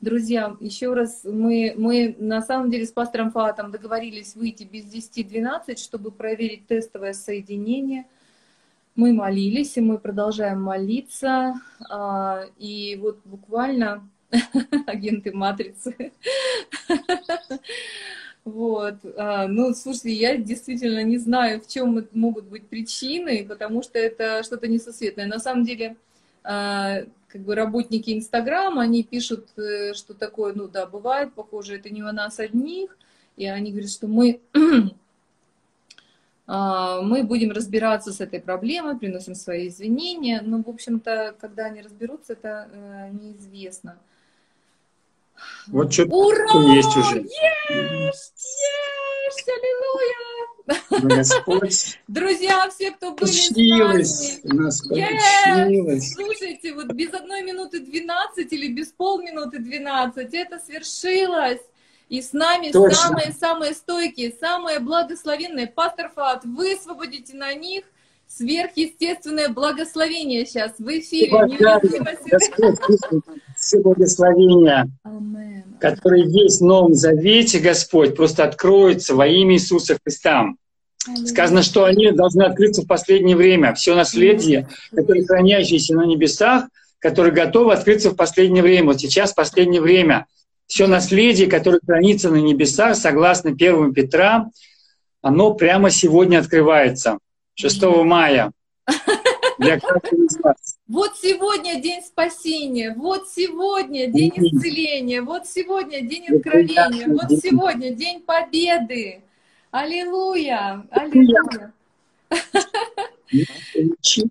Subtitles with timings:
[0.00, 5.76] Друзья, еще раз, мы, мы на самом деле с пастором Фатом договорились выйти без 10-12,
[5.76, 8.06] чтобы проверить тестовое соединение.
[8.96, 11.60] Мы молились, и мы продолжаем молиться.
[11.90, 14.08] А, и вот буквально
[14.86, 16.12] агенты матрицы.
[18.46, 18.94] Вот.
[19.18, 24.42] А, ну, слушайте, я действительно не знаю, в чем могут быть причины, потому что это
[24.42, 25.26] что-то несусветное.
[25.26, 25.96] На самом деле,
[26.42, 27.02] а,
[27.32, 32.02] как бы работники Инстаграма, они пишут, э, что такое, ну да, бывает, похоже, это не
[32.02, 32.96] у нас одних,
[33.36, 34.40] и они говорят, что мы,
[36.46, 41.82] а, мы будем разбираться с этой проблемой, приносим свои извинения, но, в общем-то, когда они
[41.82, 43.96] разберутся, это э, неизвестно.
[45.68, 46.74] Вот что Ура!
[46.74, 47.20] есть уже.
[47.20, 48.58] Есть!
[49.26, 49.48] Есть!
[49.48, 50.49] Аллилуйя!
[50.90, 55.18] Господь Друзья, все, кто были с нами, нас Yes!
[55.46, 56.12] получилось.
[56.14, 61.60] Слушайте, вот без одной минуты 12 или без полминуты 12 это свершилось.
[62.08, 65.68] И с нами самые-самые стойкие, самые благословенные.
[65.68, 67.84] Пастор Фат, высвободите на них
[68.26, 71.30] сверхъестественное благословение сейчас в эфире.
[72.30, 72.78] Господь,
[73.60, 74.90] все благословения,
[75.78, 80.48] которые есть в Новом Завете, Господь, просто откроются во имя Иисуса Христа.
[81.26, 83.74] Сказано, что они должны открыться в последнее время.
[83.74, 86.64] Все наследие, которое хранящееся на небесах,
[86.98, 88.88] которое готово открыться в последнее время.
[88.88, 90.26] Вот сейчас последнее время.
[90.66, 94.50] Все наследие, которое хранится на небесах, согласно 1 Петра,
[95.22, 97.18] оно прямо сегодня открывается,
[97.54, 98.52] 6 мая.
[99.60, 100.78] Для каждого из вас.
[100.88, 108.20] Вот сегодня день спасения, вот сегодня день исцеления, вот сегодня день откровения, вот сегодня день
[108.22, 109.22] победы.
[109.70, 111.72] Аллилуйя, аллилуйя.
[113.74, 114.30] Получилось.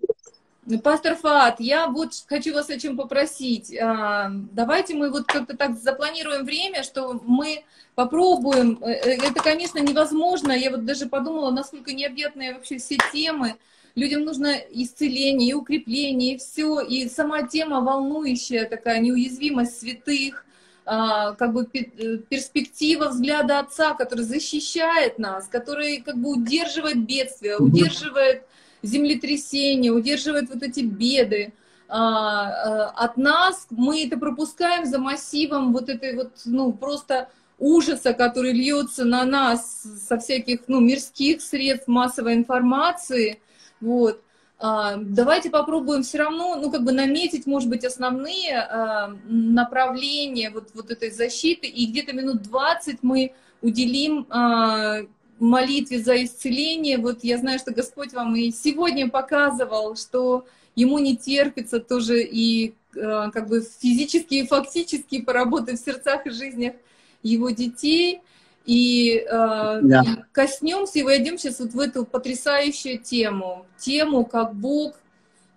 [0.82, 3.76] Пастор Фат, я вот хочу вас о чем попросить.
[3.76, 7.64] А, Давайте мы вот как-то так запланируем время, что мы
[7.94, 8.78] попробуем.
[8.82, 10.52] Э, э, Это, конечно, невозможно.
[10.52, 13.56] Я вот даже подумала, насколько необъятные вообще все темы.
[13.94, 16.80] Людям нужно исцеление, и укрепление, и все.
[16.80, 20.44] И сама тема волнующая такая, неуязвимость святых,
[20.86, 27.58] а, как бы э, перспектива взгляда Отца, который защищает нас, который как бы удерживает бедствие,
[27.58, 27.66] Мгм.
[27.66, 28.42] удерживает
[28.82, 31.52] землетрясения, удерживает вот эти беды
[31.88, 33.66] а, а, от нас.
[33.70, 39.82] Мы это пропускаем за массивом вот этой вот, ну, просто ужаса, который льется на нас
[40.08, 43.40] со всяких, ну, мирских средств массовой информации.
[43.80, 44.22] Вот.
[44.62, 50.68] А, Давайте попробуем все равно, ну, как бы наметить, может быть, основные а, направления вот,
[50.74, 53.32] вот этой защиты, и где-то минут 20 мы
[53.62, 54.98] уделим а,
[55.38, 56.98] молитве за исцеление.
[56.98, 62.74] Вот я знаю, что Господь вам и сегодня показывал, что ему не терпится тоже и
[62.92, 66.74] как бы физически и фактически поработать в сердцах и жизнях
[67.22, 68.20] его детей.
[68.66, 70.04] И, э, Да.
[70.32, 73.66] коснемся и войдем сейчас вот в эту потрясающую тему.
[73.78, 74.94] Тему, как Бог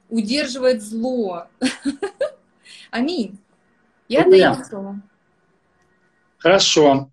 [0.09, 1.47] удерживает зло.
[2.91, 3.37] Аминь.
[4.07, 5.01] Я даю слово.
[6.37, 7.09] Хорошо.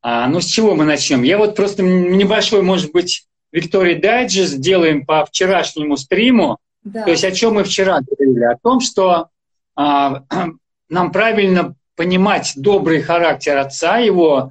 [0.00, 1.22] А, ну, с чего мы начнем?
[1.22, 6.58] Я вот просто небольшой, может быть, Виктория Дайджест сделаем по вчерашнему стриму.
[6.82, 7.04] Да.
[7.04, 8.44] То есть о чем мы вчера говорили?
[8.44, 9.28] О том, что
[9.76, 10.22] а,
[10.88, 14.50] нам правильно понимать добрый характер отца, его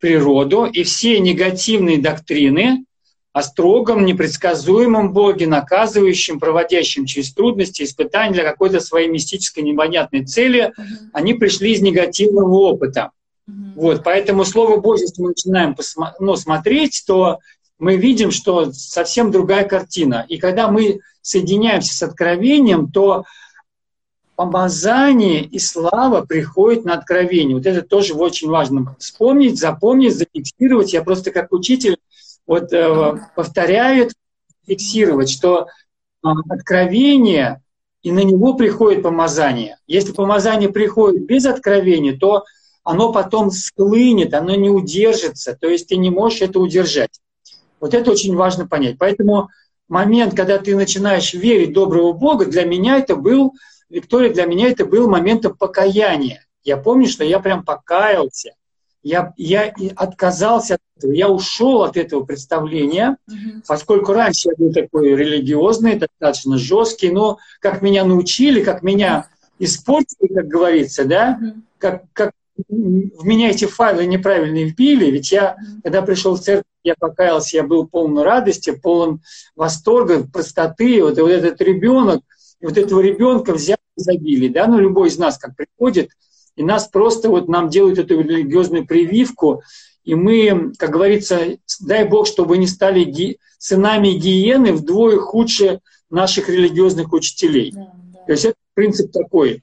[0.00, 2.84] природу и все негативные доктрины
[3.32, 10.72] о строгом, непредсказуемом Боге, наказывающем, проводящем через трудности, испытания для какой-то своей мистической непонятной цели,
[10.76, 10.86] Мгм.
[11.12, 13.10] они пришли из негативного опыта.
[13.46, 13.74] Мгм.
[13.76, 17.38] Вот, поэтому Слово Божье, если мы начинаем посма- ну, смотреть, то
[17.78, 20.26] мы видим, что совсем другая картина.
[20.28, 23.24] И когда мы соединяемся с откровением, то
[24.40, 27.54] помазание и слава приходят на откровение.
[27.54, 30.94] Вот это тоже очень важно вспомнить, запомнить, зафиксировать.
[30.94, 31.98] Я просто как учитель
[32.46, 34.14] вот, э, повторяю, это,
[34.66, 35.66] фиксировать, что
[36.24, 37.60] э, откровение,
[38.02, 39.76] и на него приходит помазание.
[39.86, 42.44] Если помазание приходит без откровения, то
[42.82, 47.20] оно потом склынет, оно не удержится, то есть ты не можешь это удержать.
[47.78, 48.96] Вот это очень важно понять.
[48.98, 49.50] Поэтому
[49.86, 53.52] момент, когда ты начинаешь верить доброго Бога, для меня это был,
[53.90, 56.46] Виктория, для меня это был моментом покаяния.
[56.62, 58.52] Я помню, что я прям покаялся.
[59.02, 63.62] Я, я отказался от этого, я ушел от этого представления, Мгм.
[63.66, 69.28] поскольку раньше я был такой религиозный, достаточно жесткий, но как меня научили, как меня
[69.58, 71.64] испортили, как говорится, да, Мгм.
[71.78, 72.32] как, как
[72.68, 77.62] в меня эти файлы неправильно вбили, ведь я, когда пришел в церковь, я покаялся, я
[77.62, 79.22] был полон радости, полон
[79.56, 82.20] восторга, простоты, вот, вот этот ребенок,
[82.60, 86.10] и вот этого ребенка взяли забили, да, ну любой из нас, как приходит,
[86.56, 89.62] и нас просто вот нам делают эту религиозную прививку,
[90.04, 96.48] и мы, как говорится, дай Бог, чтобы не стали ги, сынами гиены вдвое худше наших
[96.48, 97.72] религиозных учителей.
[97.72, 98.18] Да, да.
[98.26, 99.62] То есть это принцип такой,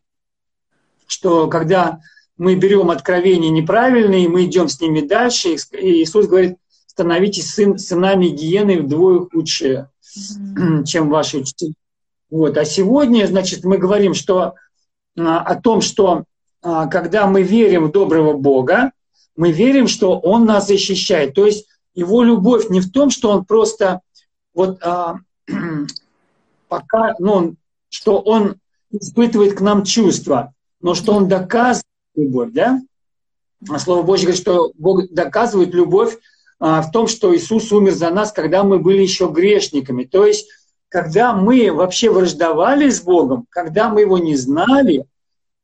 [1.08, 2.00] что когда
[2.38, 8.28] мы берем откровения неправильные, мы идем с ними дальше, и Иисус говорит, становитесь сын, сынами
[8.28, 10.84] гиены вдвое худшие, mm-hmm.
[10.86, 11.74] чем ваши учителя.
[12.30, 12.58] Вот.
[12.58, 14.56] А сегодня, значит, мы говорим что,
[15.18, 16.26] а, о том, что
[16.62, 18.92] а, когда мы верим в доброго Бога,
[19.36, 21.34] мы верим, что Он нас защищает.
[21.34, 24.02] То есть Его любовь не в том, что Он просто
[24.54, 25.20] вот а,
[26.68, 27.56] пока, ну,
[27.90, 28.56] что Он
[28.92, 31.86] испытывает к нам чувства, но что Он доказывает
[32.16, 32.82] любовь, да?
[33.70, 36.18] А Слово Божье говорит, что Бог доказывает любовь
[36.60, 40.04] а, в том, что Иисус умер за нас, когда мы были еще грешниками.
[40.04, 40.48] То есть,
[40.90, 45.06] когда мы вообще враждовали с Богом, когда мы Его не знали,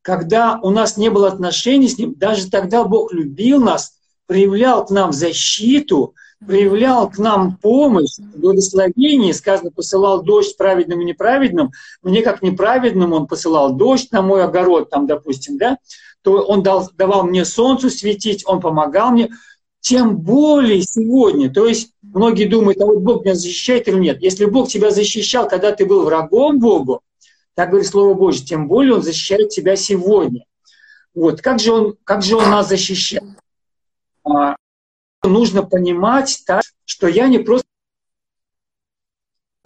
[0.02, 3.94] когда у нас не было отношений с Ним, даже тогда Бог любил нас,
[4.26, 6.14] проявлял к нам защиту,
[6.46, 11.72] проявлял к нам помощь, благословение, сказано, посылал дождь праведным и неправедным,
[12.02, 15.78] мне как неправедным он посылал дождь на мой огород, там, допустим, да,
[16.22, 19.30] то он дал, давал мне солнцу светить, он помогал мне,
[19.80, 21.52] тем более сегодня.
[21.52, 24.22] То есть многие думают, а вот Бог меня защищает или нет.
[24.22, 27.02] Если Бог тебя защищал, когда ты был врагом Богу,
[27.54, 30.46] так говорит Слово Божье, тем более Он защищает тебя сегодня.
[31.14, 31.42] Вот.
[31.42, 33.24] Как же Он, как же он нас защищает?
[34.24, 34.56] А,
[35.22, 37.66] нужно понимать, так, что я не просто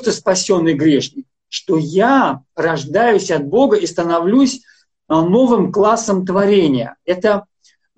[0.02, 4.62] спасенный грешник, что я рождаюсь от Бога и становлюсь
[5.06, 6.96] а, новым классом творения.
[7.04, 7.44] Это,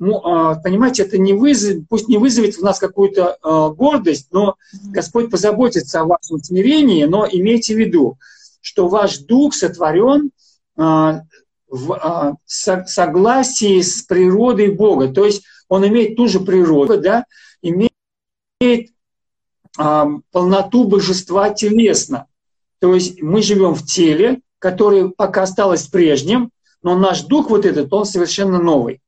[0.01, 5.31] а, понимаете, это не вызовет, пусть не вызовет в нас какую-то а, гордость, но Господь
[5.31, 8.17] позаботится о вашем смирении, но имейте в виду,
[8.61, 10.31] что ваш дух сотворен
[10.77, 15.09] в согласии с природой Бога.
[15.09, 17.27] То есть он имеет ту же природу, да,
[17.63, 18.91] имеет
[19.77, 22.27] полноту божества телесно.
[22.81, 26.51] То есть мы живем в теле, которое пока осталось прежним,
[26.83, 29.01] но наш дух вот этот, он совершенно новый.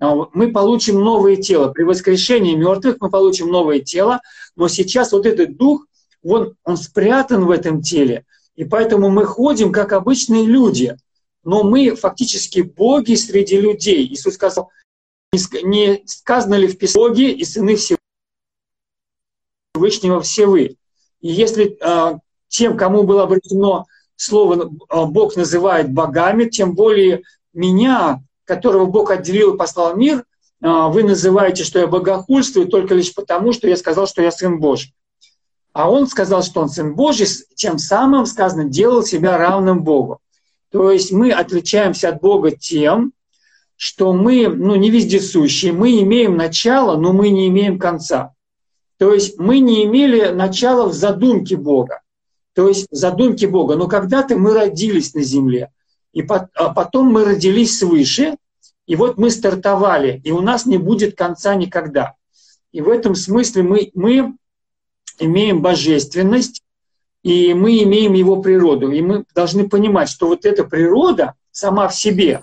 [0.00, 1.68] А мы получим новое тело.
[1.72, 4.20] При воскрешении мертвых мы получим новое тело,
[4.56, 5.86] но сейчас вот этот дух,
[6.22, 8.24] он, он спрятан в этом теле,
[8.54, 10.96] и поэтому мы ходим как обычные люди,
[11.44, 14.06] но мы фактически боги среди людей.
[14.06, 14.70] Иисус сказал,
[15.32, 17.76] не сказано ли в Писании и сыны
[19.74, 20.76] Всевышнего все вы.
[21.20, 22.18] И если э,
[22.48, 23.86] тем, кому было обращено
[24.16, 27.22] слово а, Бог называет богами, тем более
[27.52, 30.24] меня, которого Бог отделил и послал в мир,
[30.60, 34.58] а, вы называете, что я богохульствую только лишь потому, что я сказал, что я Сын
[34.58, 34.94] Божий.
[35.72, 40.18] А он сказал, что он Сын Божий, тем самым, сказано, делал себя равным Богу.
[40.72, 43.12] То есть мы отличаемся от Бога тем,
[43.76, 48.32] что мы ну, не вездесущие, мы имеем начало, но мы не имеем конца.
[48.96, 52.00] То есть мы не имели начала в задумке Бога
[52.58, 53.76] то есть задумки Бога.
[53.76, 55.70] Но когда-то мы родились на земле,
[56.12, 58.36] и а потом мы родились свыше,
[58.86, 62.14] и вот мы стартовали, и у нас не будет конца никогда.
[62.72, 64.34] И в этом смысле мы, мы
[65.18, 66.62] имеем божественность,
[67.22, 68.90] и мы имеем его природу.
[68.90, 72.42] И мы должны понимать, что вот эта природа сама в себе,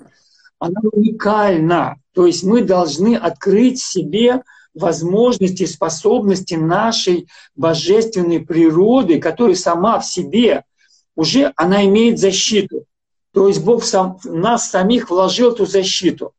[0.59, 1.97] она уникальна.
[2.13, 10.63] То есть мы должны открыть себе возможности, способности нашей божественной природы, которая сама в себе
[11.15, 12.85] уже она имеет защиту.
[13.35, 16.31] То есть Бог сам, нас самих вложил эту защиту.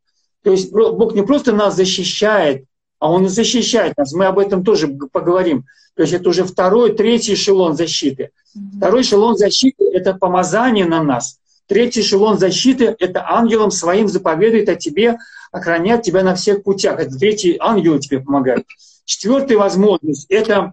[0.42, 2.64] То есть Бог не просто нас защищает,
[2.98, 4.14] а Он и защищает нас.
[4.14, 5.66] Мы об этом тоже поговорим.
[5.94, 8.30] То есть это уже второй, третий эшелон защиты.
[8.78, 11.38] Второй эшелон защиты– это помазание на нас.
[11.66, 15.18] Третий эшелон защиты– это ангелом своим заповедует о тебе
[15.52, 16.98] охранять тебя на всех путях.
[16.98, 18.64] Это третий ангел тебе помогает.
[19.04, 20.72] Четвертая возможность– это,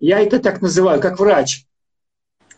[0.00, 1.66] я это так называю, как врач.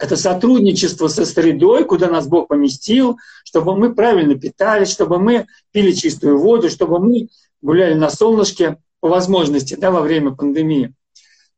[0.01, 5.93] Это сотрудничество со средой, куда нас Бог поместил, чтобы мы правильно питались, чтобы мы пили
[5.93, 7.29] чистую воду, чтобы мы
[7.61, 10.95] гуляли на солнышке по возможности да, во время пандемии.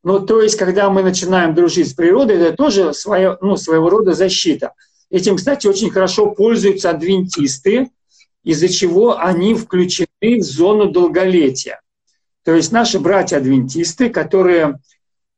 [0.03, 4.13] Ну, то есть, когда мы начинаем дружить с природой, это тоже свое, ну, своего рода
[4.13, 4.73] защита.
[5.09, 7.91] Этим, кстати, очень хорошо пользуются адвентисты,
[8.43, 11.81] из-за чего они включены в зону долголетия.
[12.45, 14.81] То есть наши братья-адвентисты, которые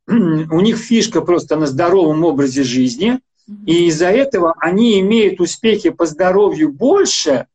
[0.06, 3.20] у них фишка просто на здоровом образе жизни,
[3.66, 7.46] и из-за этого они имеют успехи по здоровью больше,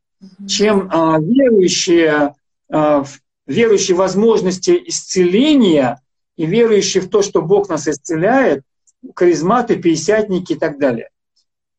[0.47, 2.35] чем а, верующие,
[2.71, 3.05] а,
[3.47, 6.01] верующие возможности исцеления
[6.37, 8.63] и верующие в то, что Бог нас исцеляет,
[9.15, 11.09] харизматы, пятидесятники и так далее.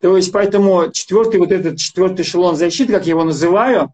[0.01, 3.93] То есть поэтому четвертый вот этот четвертый эшелон защиты, как я его называю,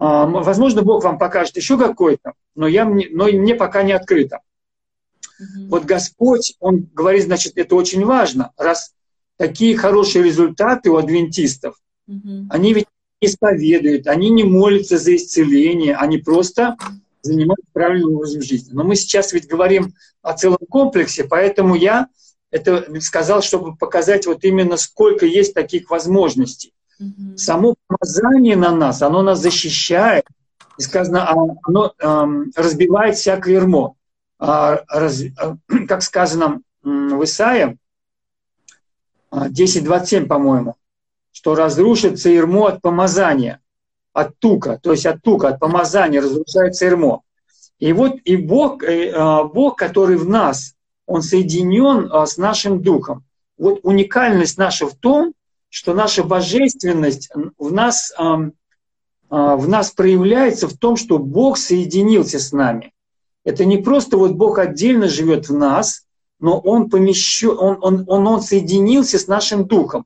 [0.00, 4.40] А, возможно, Бог вам покажет еще какой-то, но, я, но мне пока не открыто.
[5.38, 5.68] Угу.
[5.68, 8.92] Вот Господь, Он говорит, значит, это очень важно, раз
[9.36, 11.76] такие хорошие результаты у адвентистов,
[12.06, 12.46] угу.
[12.50, 12.86] они ведь
[13.20, 16.76] исповедуют, они не молятся за исцеление, они просто
[17.22, 18.72] занимаются правильным образом жизни.
[18.72, 22.08] Но мы сейчас ведь говорим о целом комплексе, поэтому я
[22.50, 26.72] это сказал, чтобы показать вот именно сколько есть таких возможностей.
[26.98, 27.36] Угу.
[27.36, 30.24] Само помазание на нас, оно нас защищает.
[30.78, 33.96] И сказано, а, оно эм, разбивает всякое ермо.
[34.38, 35.08] А, а,
[35.88, 37.76] как сказано в Исаии,
[39.30, 40.76] 10.27, по-моему,
[41.32, 43.60] что разрушится ермо от помазания,
[44.12, 47.22] от тука, то есть от тука, от помазания разрушается ермо.
[47.78, 49.12] И вот и Бог, э,
[49.44, 50.74] Бог, который в нас,
[51.06, 53.24] Он соединен с нашим духом.
[53.56, 55.34] Вот уникальность наша в том,
[55.68, 62.92] что наша божественность в нас, в нас проявляется в том, что Бог соединился с нами.
[63.48, 66.04] Это не просто вот Бог отдельно живет в нас,
[66.38, 70.04] но Он помещен, он, он, он, он соединился с нашим духом.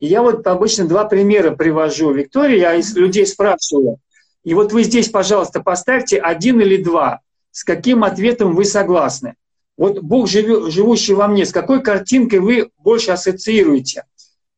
[0.00, 2.10] И я вот обычно два примера привожу.
[2.10, 3.98] Виктория, я из людей спрашиваю,
[4.42, 7.20] и вот вы здесь, пожалуйста, поставьте один или два,
[7.52, 9.34] с каким ответом вы согласны.
[9.76, 14.02] Вот Бог, живущий во мне, с какой картинкой вы больше ассоциируете?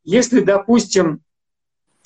[0.05, 1.21] Если, допустим,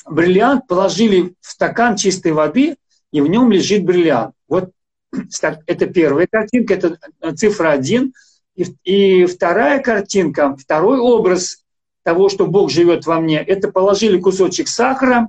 [0.05, 2.79] бриллиант положили в стакан чистой воды,
[3.13, 4.35] и в нем лежит бриллиант.
[4.49, 4.71] Вот
[5.67, 6.99] это первая картинка, это
[7.35, 8.13] цифра один.
[8.55, 11.65] И, и вторая картинка, второй образ
[12.03, 15.29] того, что Бог живет во мне, это положили кусочек сахара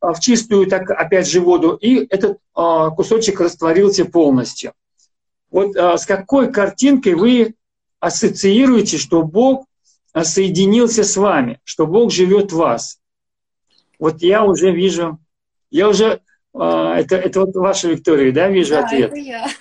[0.00, 4.72] а, в чистую, так опять же, воду, и этот а, кусочек растворился полностью.
[5.50, 7.54] Вот а, с какой картинкой вы
[8.00, 9.66] ассоциируете, что Бог
[10.22, 12.98] соединился с вами, что Бог живет в вас.
[13.98, 15.18] Вот я уже вижу,
[15.70, 16.20] я уже,
[16.54, 19.10] а, это, это вот ваша Виктория, да, вижу да, ответ?
[19.10, 19.48] это я.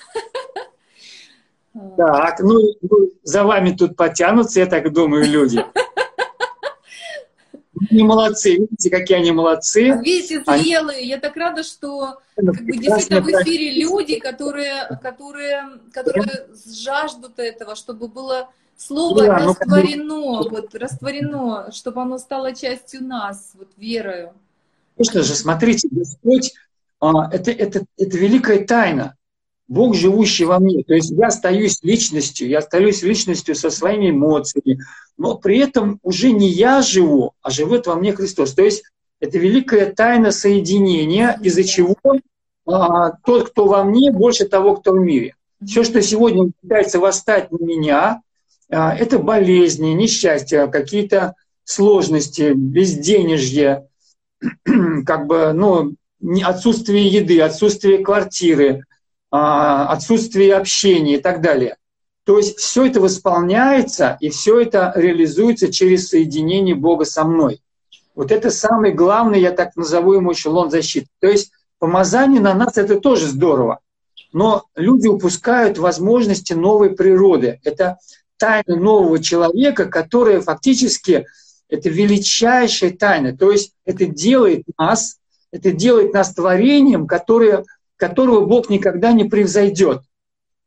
[1.96, 5.64] Так, ну, ну, за вами тут потянутся, я так думаю, люди.
[7.92, 9.98] Они молодцы, видите, какие они молодцы.
[10.04, 10.98] Видите, зрелые.
[10.98, 11.08] Они...
[11.08, 17.76] Я так рада, что как бы, действительно в эфире люди, которые, которые, которые жаждут этого,
[17.76, 23.68] чтобы было Слово да, ну, растворено, ну, вот, растворено, чтобы оно стало частью нас, вот
[23.76, 24.32] верою.
[24.96, 26.54] Конечно же, смотрите, Господь,
[27.02, 29.16] это, это, это великая тайна.
[29.68, 30.84] Бог, живущий во мне.
[30.84, 34.82] То есть я остаюсь личностью, я остаюсь личностью со своими эмоциями,
[35.16, 38.54] но при этом уже не я живу, а живет во мне Христос.
[38.54, 38.84] То есть
[39.20, 41.96] это великая тайна соединения, из-за чего
[42.66, 45.36] а, тот, кто во мне, больше того, кто в мире.
[45.64, 48.22] Все, что сегодня пытается восстать на меня,
[48.72, 53.88] а, это болезни, несчастья, какие-то сложности, безденежье,
[55.06, 55.94] как бы, ну,
[56.44, 58.86] отсутствие еды, отсутствие квартиры,
[59.32, 61.78] а, отсутствие общения и так далее.
[62.26, 67.62] То есть все это восполняется, и все это реализуется через соединение Бога со мной.
[68.16, 71.08] Вот это самый главный, я так назову ему эшелон защиты.
[71.20, 73.80] То есть помазание на нас это тоже здорово.
[74.32, 77.60] Но люди упускают возможности новой природы.
[77.64, 77.98] Это
[78.38, 81.26] тайна нового человека, которая фактически
[81.68, 83.36] это величайшая тайна.
[83.36, 85.19] То есть это делает нас,
[85.52, 87.66] это делает нас творением, которое,
[87.96, 90.02] которого Бог никогда не превзойдет.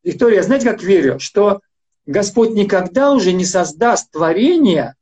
[0.03, 1.61] Виктория, знаете, как верю, что
[2.05, 4.95] Господь никогда уже не создаст творение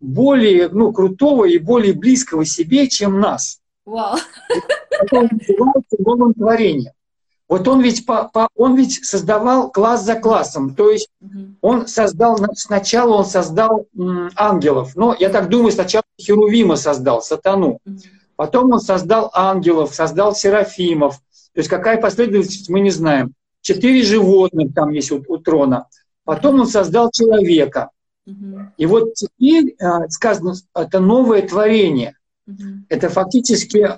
[0.00, 3.60] более ну, крутого и более близкого себе, чем нас.
[3.84, 4.18] Вау.
[4.90, 6.92] Это называется новым творением.
[7.48, 11.08] Вот он ведь, по, по, он ведь создавал класс за классом, то есть
[11.62, 13.86] он создал, сначала он создал
[14.36, 17.80] ангелов, но я так думаю, сначала Херувима создал, сатану,
[18.38, 21.16] потом он создал ангелов, создал серафимов,
[21.52, 23.34] то есть какая последовательность, мы не знаем.
[23.62, 25.88] Четыре животных там есть у, у трона,
[26.24, 27.90] потом он создал человека.
[28.76, 32.14] И вот теперь э, сказано, это новое творение.
[32.88, 33.90] Это фактически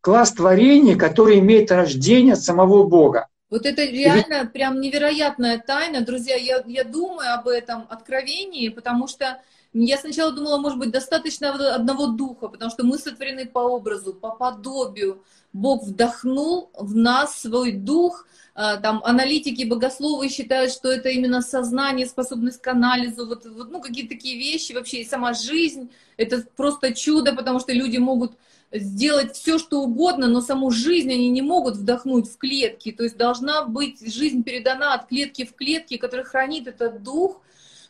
[0.00, 3.28] класс творения, который имеет рождение от самого Бога.
[3.50, 4.52] Вот это реально ведь...
[4.52, 6.36] прям невероятная тайна, друзья.
[6.36, 9.38] Я, я думаю об этом откровении, потому что
[9.84, 14.30] я сначала думала, может быть, достаточно одного духа, потому что мы сотворены по образу, по
[14.30, 15.22] подобию.
[15.52, 18.26] Бог вдохнул в нас свой дух.
[18.54, 23.80] А, там аналитики, богословы считают, что это именно сознание, способность к анализу, вот, вот ну
[23.80, 25.90] какие-то такие вещи вообще, и сама жизнь.
[26.16, 28.32] Это просто чудо, потому что люди могут
[28.72, 32.92] сделать все, что угодно, но саму жизнь они не могут вдохнуть в клетки.
[32.92, 37.40] То есть должна быть жизнь передана от клетки в клетки, которая хранит этот дух.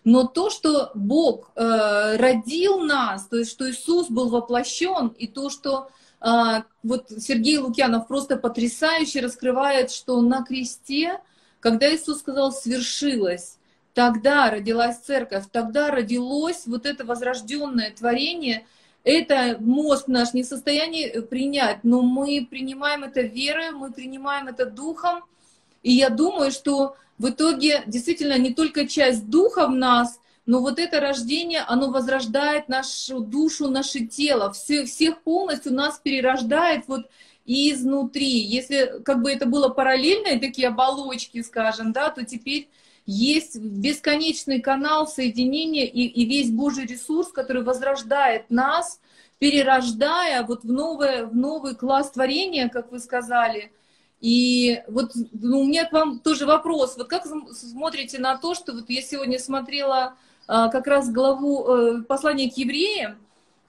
[0.05, 5.50] Но то, что Бог э, родил нас, то есть что Иисус был воплощен, и то,
[5.50, 5.90] что
[6.21, 11.21] а, вот Сергей Лукьянов просто потрясающе раскрывает, что на кресте,
[11.61, 13.59] когда Иисус сказал «свершилось»,
[13.95, 18.67] тогда родилась церковь, тогда родилось вот это возрожденное творение.
[19.05, 24.67] Это мозг наш не в состоянии принять, но мы принимаем это верой, мы принимаем это
[24.67, 25.25] духом.
[25.83, 30.79] И я думаю, что в итоге действительно не только часть духа в нас, но вот
[30.79, 37.07] это рождение, оно возрождает нашу душу, наше тело, все, всех полностью нас перерождает вот
[37.45, 38.41] изнутри.
[38.41, 42.69] Если как бы это было параллельные такие оболочки, скажем, да, то теперь
[43.05, 49.01] есть бесконечный канал соединения и, и весь Божий ресурс, который возрождает нас,
[49.39, 53.73] перерождая вот в, новое, в новый класс творения, как вы сказали.
[54.21, 56.97] И вот ну, у меня к вам тоже вопрос.
[56.97, 60.15] Вот как смотрите на то, что вот я сегодня смотрела
[60.49, 63.17] а, как раз главу э, послания к евреям,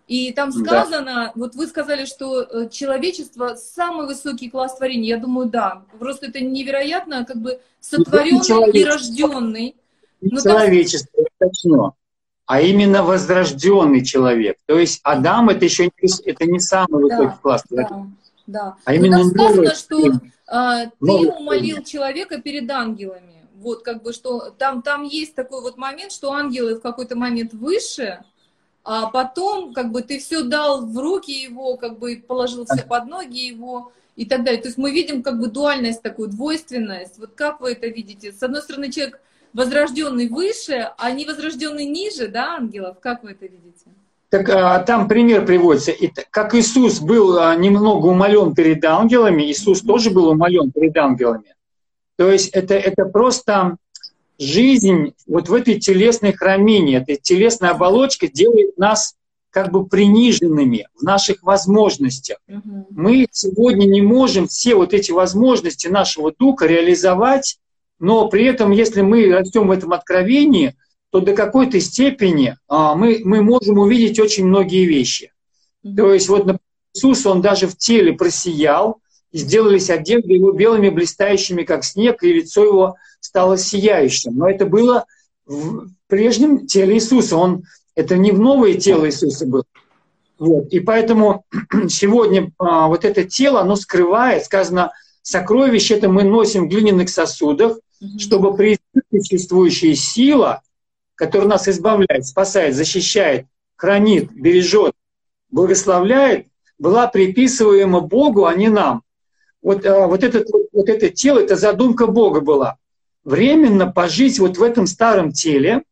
[0.09, 1.31] и там сказано, да.
[1.35, 5.15] вот вы сказали, что э, человечество самый высокий класс творения.
[5.15, 5.83] Я думаю, да.
[5.99, 9.75] Просто это невероятно, как бы сотворенный и рожденный.
[10.21, 11.49] Не Но человечество, там...
[11.49, 11.93] точно.
[12.47, 14.57] А именно возрожденный человек.
[14.65, 17.63] То есть Адам это еще не, это не самый высокий да, класс.
[17.69, 18.07] Да,
[18.47, 18.75] да.
[18.85, 23.47] А именно Но там сказано, что а, ты умолил человека перед ангелами.
[23.55, 27.53] Вот как бы что там, там есть такой вот момент, что ангелы в какой-то момент
[27.53, 28.23] выше,
[28.83, 33.05] а потом как бы ты все дал в руки его, как бы положил все под
[33.05, 34.61] ноги его и так далее.
[34.61, 37.19] То есть мы видим как бы дуальность такую, двойственность.
[37.19, 38.31] Вот как вы это видите?
[38.31, 39.21] С одной стороны, человек
[39.53, 42.99] возрожденный выше, а не возрожденный ниже, да, ангелов?
[42.99, 43.85] Как вы это видите?
[44.29, 45.91] Так а, там пример приводится.
[45.91, 51.55] И, как Иисус был а, немного умолен перед ангелами, Иисус тоже был умолен перед ангелами.
[52.15, 53.77] То есть это, это просто
[54.37, 59.15] жизнь вот в этой телесной храмине, этой телесной оболочке делает нас
[59.51, 62.37] как бы приниженными в наших возможностях.
[62.47, 62.87] Угу.
[62.91, 67.57] Мы сегодня не можем все вот эти возможности нашего духа реализовать,
[67.99, 70.75] но при этом, если мы растем в этом откровении,
[71.11, 75.31] то до какой-то степени а, мы, мы можем увидеть очень многие вещи.
[75.83, 76.59] То есть вот например,
[76.93, 82.33] Иисус, он даже в теле просиял, и сделались одежды его белыми, блистающими, как снег, и
[82.33, 84.35] лицо его стало сияющим.
[84.35, 85.05] Но это было
[85.45, 87.37] в прежнем теле Иисуса.
[87.37, 87.63] Он,
[87.95, 89.63] это не в новое тело Иисуса было.
[90.39, 90.69] Вот.
[90.73, 91.45] И поэтому
[91.89, 94.91] сегодня а, вот это тело, оно скрывает, сказано,
[95.21, 97.77] сокровище это мы носим в глиняных сосудах,
[98.17, 100.61] чтобы присутствующая сила,
[101.19, 104.93] которая нас избавляет, спасает, защищает, хранит, бережет,
[105.51, 109.03] благословляет, была приписываема Богу, а не нам
[109.61, 112.77] вот, а, вот, этот, вот это тело, это задумка Бога была.
[113.25, 115.83] Временно пожить вот в этом старом теле,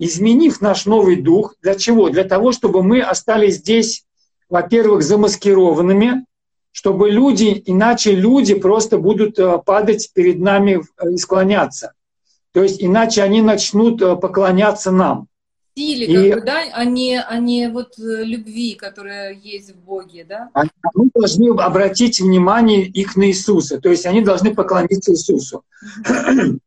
[0.00, 1.54] изменив наш новый дух.
[1.62, 2.10] Для чего?
[2.10, 4.04] Для того, чтобы мы остались здесь,
[4.48, 6.26] во-первых, замаскированными,
[6.72, 11.92] чтобы люди, иначе люди просто будут а, падать перед нами и склоняться.
[12.52, 15.28] То есть иначе они начнут а, поклоняться нам
[15.80, 16.30] силе, и...
[16.30, 20.50] как бы, да, а не, а не вот э, любви, которая есть в Боге, да?
[20.54, 25.64] Они должны обратить внимание их на Иисуса, то есть они должны поклониться Иисусу.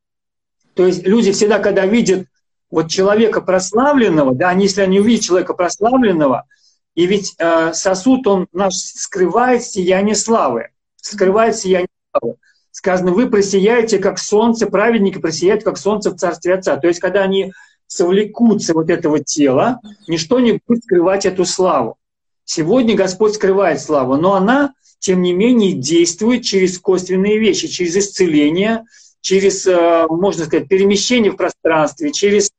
[0.75, 2.27] То есть люди всегда, когда видят
[2.71, 6.47] вот человека прославленного, да, они, если они увидят человека прославленного,
[6.95, 12.37] и ведь э, сосуд, он наш скрывает сияние славы, скрывает сияние славы.
[12.73, 16.75] Сказано, вы просияете, как солнце, праведники просияют, как солнце в Царстве Отца.
[16.77, 17.53] То есть, когда они
[17.85, 21.97] совлекутся вот этого тела, ничто не будет скрывать эту славу.
[22.45, 28.85] Сегодня Господь скрывает славу, но она, тем не менее, действует через косвенные вещи, через исцеление,
[29.21, 32.49] через, э, можно сказать, перемещение в пространстве, через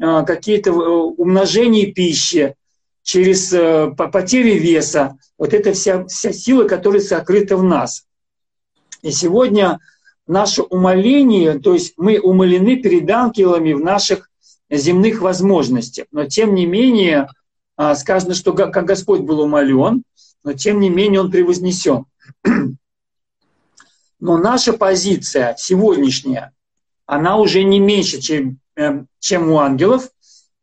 [0.00, 2.54] э, какие-то э, умножения пищи,
[3.02, 3.50] через
[3.96, 5.18] потери веса.
[5.36, 8.04] Вот это вся, вся сила, которая сокрыта в нас.
[9.04, 9.80] И сегодня
[10.26, 14.30] наше умоление, то есть мы умолены перед ангелами в наших
[14.70, 16.06] земных возможностях.
[16.10, 17.28] Но тем не менее,
[17.76, 20.04] а, сказано, что как Господь был умолен,
[20.42, 22.06] но тем не менее он превознесен.
[24.20, 26.54] Но наша позиция сегодняшняя,
[27.04, 30.08] она уже не меньше, чем, эм, чем у ангелов,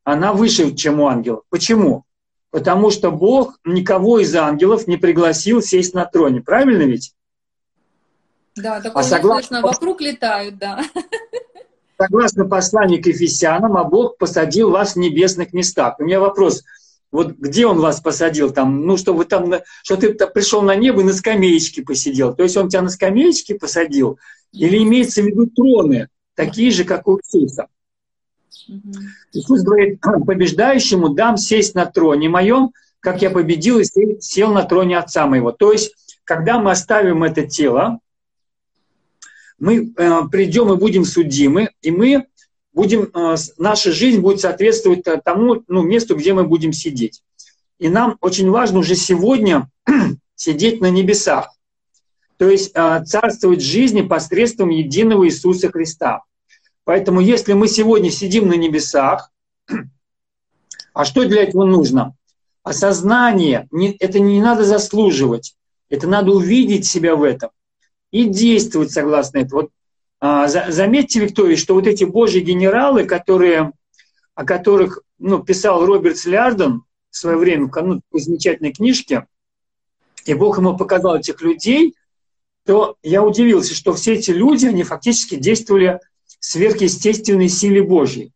[0.04, 1.44] она выше, чем у ангелов.
[1.50, 2.06] Почему?
[2.50, 6.42] Потому что Бог никого из ангелов не пригласил сесть на троне.
[6.42, 7.14] Правильно ведь?
[8.56, 9.62] Да, такое а согласно...
[9.62, 10.82] вокруг летают, да.
[12.02, 15.96] согласно посланию к Ефесянам, а Бог посадил вас в небесных местах.
[16.00, 16.64] У меня вопрос,
[17.12, 21.04] вот где он вас посадил там, ну, чтобы там, что ты пришел на небо и
[21.04, 22.34] на скамеечке посидел.
[22.34, 24.18] То есть он тебя на скамеечке посадил?
[24.52, 27.68] Или имеется в виду троны, такие же, как у Иисуса?
[29.34, 33.86] Иисус говорит, побеждающему дам сесть на троне моем, как я победил и
[34.20, 35.52] сел на троне Отца моего.
[35.52, 38.00] То есть, когда мы оставим это тело,
[39.62, 42.26] мы э, придем и будем судимы, и мы
[42.74, 47.22] будем, э, наша жизнь будет соответствовать тому ну, месту, где мы будем сидеть.
[47.78, 49.70] И нам очень важно уже сегодня
[50.36, 51.56] сидеть на небесах,
[52.38, 56.24] то есть э, царствовать жизни посредством единого Иисуса Христа.
[56.84, 59.32] Поэтому если мы сегодня сидим на небесах,
[60.96, 62.16] а что для этого нужно?
[62.64, 63.68] Осознание,
[64.00, 65.56] это не надо заслуживать,
[65.90, 67.52] это надо увидеть себя в этом
[68.12, 69.62] и действовать согласно этому.
[69.62, 69.72] Вот,
[70.20, 73.72] а, заметьте, Виктория, что вот эти божьи генералы, которые,
[74.36, 79.26] о которых ну, писал Роберт Слярден в свое время в ну, замечательной книжке,
[80.26, 81.96] и Бог ему показал этих людей,
[82.66, 88.32] то я удивился, что все эти люди, они фактически действовали в сверхъестественной силе Божьей.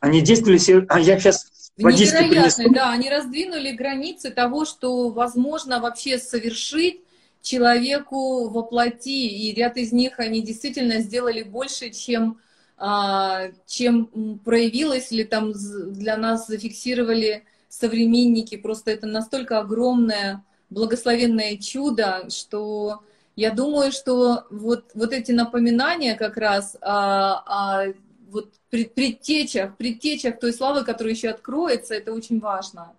[0.00, 0.86] Они действовали...
[0.88, 7.02] А я сейчас Невероятно, да, они раздвинули границы того, что возможно вообще совершить
[7.46, 12.38] человеку воплоти, и ряд из них они действительно сделали больше, чем,
[12.76, 15.52] а, чем проявилось или там
[15.92, 18.56] для нас зафиксировали современники.
[18.56, 23.02] Просто это настолько огромное благословенное чудо, что
[23.36, 27.94] я думаю, что вот, вот эти напоминания как раз о, о
[28.30, 32.92] вот предтечах, предтечах той славы, которая еще откроется, это очень важно.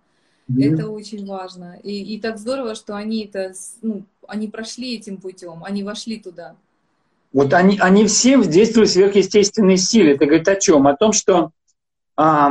[0.50, 0.74] Mm-hmm.
[0.74, 1.78] Это очень важно.
[1.82, 6.56] И, и так здорово, что они это, ну, они прошли этим путем, они вошли туда.
[7.32, 10.14] Вот они, они все действуют в сверхъестественной силе.
[10.14, 10.86] Это говорит о чем?
[10.86, 11.50] О том, что
[12.16, 12.50] а,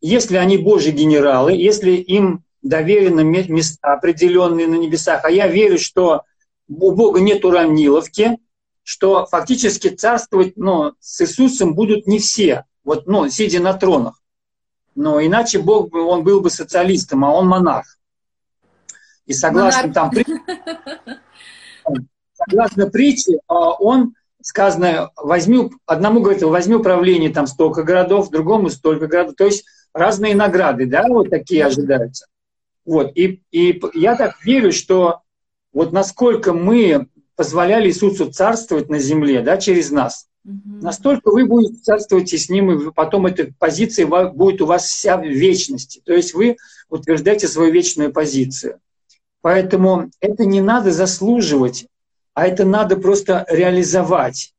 [0.00, 6.22] если они Божьи генералы, если им доверены места определенные на небесах, а я верю, что
[6.68, 8.38] у Бога нет уравниловки,
[8.82, 14.20] что фактически царствовать ну, с Иисусом будут не все, вот, ну, сидя на тронах.
[14.98, 17.98] Но иначе Бог, он был бы социалистом, а он монарх.
[19.26, 20.10] И согласно там
[22.32, 29.06] согласно притче, а, он, сказано, возьми, одному говорит, возьми управление там столько городов, другому столько
[29.06, 29.36] городов.
[29.36, 32.26] То есть разные награды, да, вот такие ожидаются.
[32.84, 35.20] Вот, и, и я так верю, что
[35.72, 37.06] вот насколько мы
[37.36, 40.27] позволяли Иисусу царствовать на земле, да, через нас,
[40.64, 45.24] настолько вы будете царствовать с Ним, и потом эта позиция будет у вас вся в
[45.24, 46.00] вечности.
[46.04, 46.56] То есть вы
[46.88, 48.80] утверждаете свою вечную позицию.
[49.40, 51.86] Поэтому это не надо заслуживать,
[52.34, 54.54] а это надо просто реализовать.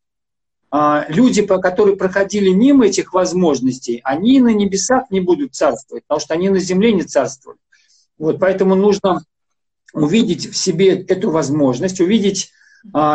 [0.72, 6.34] А, люди, которые проходили мимо этих возможностей, они на небесах не будут царствовать, потому что
[6.36, 7.60] они на земле не царствуют.
[8.18, 9.24] Вот, поэтому нужно
[9.94, 12.52] увидеть в себе эту возможность, увидеть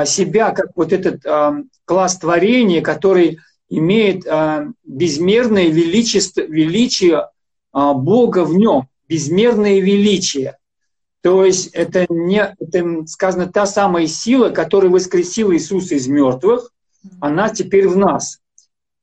[0.05, 7.29] себя как вот этот а, класс творения, который имеет а, безмерное величество, величие
[7.73, 10.57] а, Бога в нем, безмерное величие.
[11.23, 16.71] То есть это, не, это сказано та самая сила, которая воскресила Иисуса из мертвых,
[17.21, 18.41] она теперь в нас.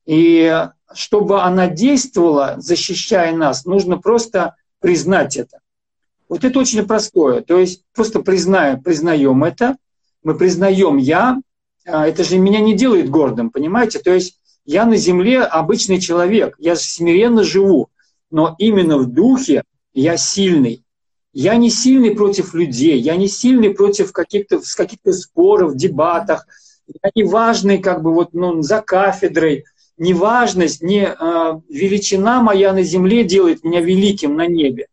[0.06, 5.58] И чтобы она действовала, защищая нас, нужно просто признать это.
[6.28, 7.42] Вот это очень простое.
[7.42, 9.76] То есть просто признаем, признаем это,
[10.22, 11.40] мы признаем я,
[11.86, 13.98] а, это же меня не делает гордым, понимаете?
[13.98, 17.88] То есть я на земле обычный человек, я смиренно живу,
[18.30, 20.84] но именно в духе я сильный.
[21.34, 26.46] Я не сильный против людей, я не сильный против каких-то каких споров, дебатах,
[26.86, 29.64] я не важный как бы вот ну, за кафедрой,
[29.96, 34.88] неважность, не э, величина моя на земле делает меня великим на небе.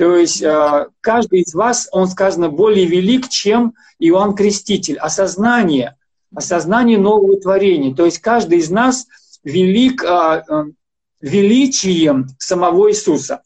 [0.00, 4.96] То есть э, каждый из вас, он сказано, более велик, чем Иоанн Креститель.
[4.96, 5.94] Осознание,
[6.34, 7.94] осознание нового творения.
[7.94, 9.06] То есть каждый из нас
[9.44, 10.64] велик э, э,
[11.20, 13.42] величием самого Иисуса.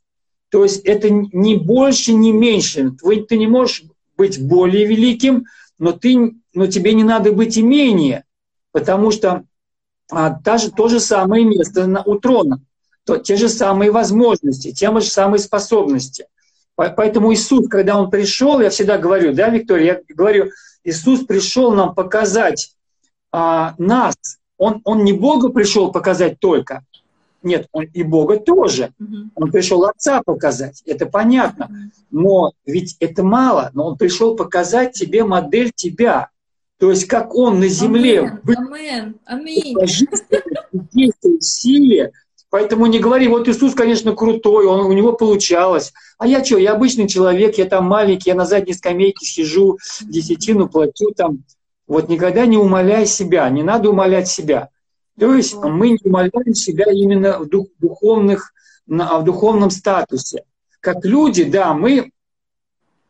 [0.49, 2.93] То есть это не больше, не меньше.
[3.29, 3.83] Ты, не можешь
[4.17, 5.47] быть более великим,
[5.81, 8.23] но, ты, но тебе не надо быть и менее,
[8.71, 9.43] потому что
[10.09, 12.61] а, та же, то же самое место на, у трона,
[13.05, 16.27] то, те же самые возможности, те же самые способности.
[16.77, 20.51] Поэтому Иисус, когда Он пришел, я всегда говорю, да, Виктория, я говорю,
[20.83, 22.75] Иисус пришел нам показать
[23.33, 24.17] а, нас.
[24.59, 26.83] Он, он не Бога пришел показать только,
[27.45, 28.93] нет, он и Бога тоже.
[29.35, 31.91] Он пришел Отца показать, это понятно.
[32.11, 36.31] Но ведь это мало, но он пришел показать тебе модель тебя.
[36.79, 39.17] То есть как он на земле Амен.
[39.25, 39.77] Аминь.
[40.93, 42.13] действует в силе.
[42.55, 45.93] Поэтому не говори, вот Иисус, конечно, крутой, он, у него получалось.
[46.19, 50.69] А я что, я обычный человек, я там маленький, я на задней скамейке сижу, десятину
[50.69, 51.43] плачу там.
[51.89, 54.69] Вот никогда не умоляй себя, не надо умолять себя.
[55.19, 58.53] То есть мы не умоляем себя именно в, дух, духовных,
[58.87, 60.45] в духовном статусе.
[60.79, 62.13] как люди, да, мы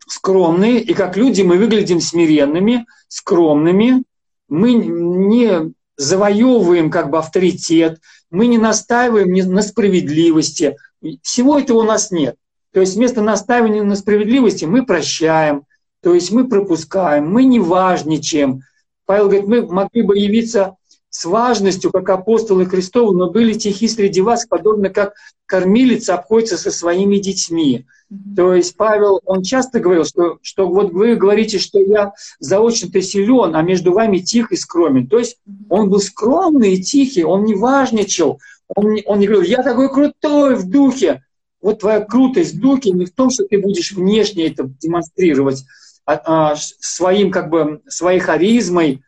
[0.07, 4.05] скромные, и как люди мы выглядим смиренными, скромными,
[4.49, 10.77] мы не завоевываем как бы авторитет, мы не настаиваем на справедливости.
[11.23, 12.37] Всего этого у нас нет.
[12.73, 15.65] То есть вместо настаивания на справедливости мы прощаем,
[16.03, 18.63] то есть мы пропускаем, мы не важничаем.
[19.07, 20.77] Павел говорит, мы могли бы явиться
[21.17, 25.15] с важностью, как апостолы Христовы, но были тихи среди вас, подобно как
[25.47, 27.87] кормилица обходится со своими детьми.
[28.13, 28.35] Mm-hmm.
[28.35, 33.55] То есть Павел, он часто говорил, что, что вот вы говорите, что я заочно-то силен,
[33.55, 35.07] а между вами тих и скромен.
[35.07, 35.37] То есть
[35.69, 38.41] он был скромный и тихий, он не важничал,
[38.75, 41.23] он, он не говорил, я такой крутой в духе.
[41.63, 45.65] Вот твоя крутость в духе не в том, что ты будешь внешне это демонстрировать,
[46.07, 49.05] а, а, своим, как бы, своей харизмой,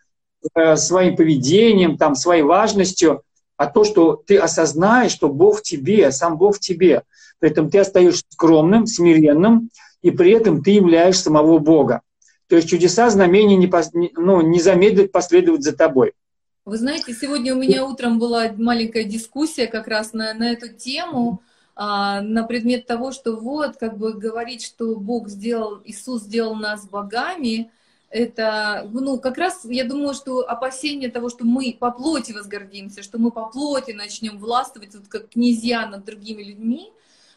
[0.54, 3.22] э, своим поведением, там, своей важностью,
[3.56, 7.02] а то, что ты осознаешь, что Бог в тебе, сам Бог в тебе.
[7.38, 9.70] При этом ты остаешься скромным, смиренным,
[10.02, 12.02] и при этом ты являешь самого Бога.
[12.48, 16.12] То есть чудеса, знамения не, пос, ну, не замедлят последовать за тобой.
[16.64, 21.42] Вы знаете, сегодня у меня утром была маленькая дискуссия как раз на, на эту тему.
[21.78, 26.88] А, на предмет того, что вот, как бы говорить, что Бог сделал, Иисус сделал нас
[26.88, 27.70] богами,
[28.10, 33.18] это, ну, как раз, я думаю, что опасение того, что мы по плоти возгордимся, что
[33.18, 36.92] мы по плоти начнем властвовать, вот как князья над другими людьми,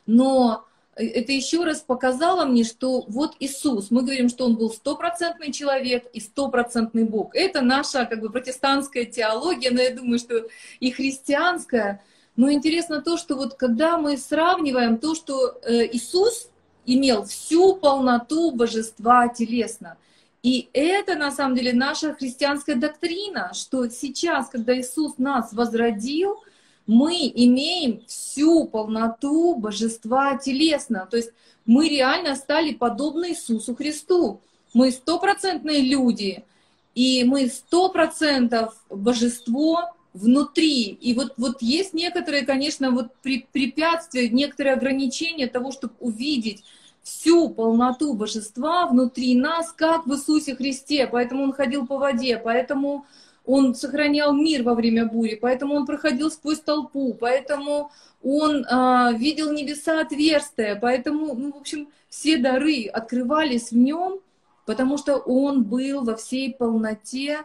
[0.05, 5.51] но это еще раз показало мне, что вот Иисус, мы говорим, что Он был стопроцентный
[5.51, 7.35] человек и стопроцентный Бог.
[7.35, 10.47] Это наша как бы протестантская теология, но я думаю, что
[10.79, 12.03] и христианская,
[12.35, 16.49] но интересно то, что вот когда мы сравниваем то, что э, Иисус
[16.85, 19.97] имел всю полноту божества телесно,
[20.41, 26.43] и это на самом деле наша христианская доктрина, что сейчас, когда Иисус нас возродил,
[26.87, 31.07] мы имеем всю полноту божества телесно.
[31.09, 31.31] То есть
[31.65, 34.41] мы реально стали подобны Иисусу Христу.
[34.73, 36.43] Мы стопроцентные люди,
[36.95, 40.97] и мы сто процентов божество, внутри.
[41.01, 46.63] И вот, вот есть некоторые, конечно, вот препятствия, некоторые ограничения того, чтобы увидеть
[47.03, 51.07] всю полноту божества внутри нас, как в Иисусе Христе.
[51.07, 53.05] Поэтому он ходил по воде, поэтому
[53.45, 59.51] он сохранял мир во время бури, поэтому он проходил сквозь толпу, поэтому он э, видел
[59.51, 64.19] небеса отверстия, поэтому, ну, в общем, все дары открывались в нем,
[64.65, 67.39] потому что он был во всей полноте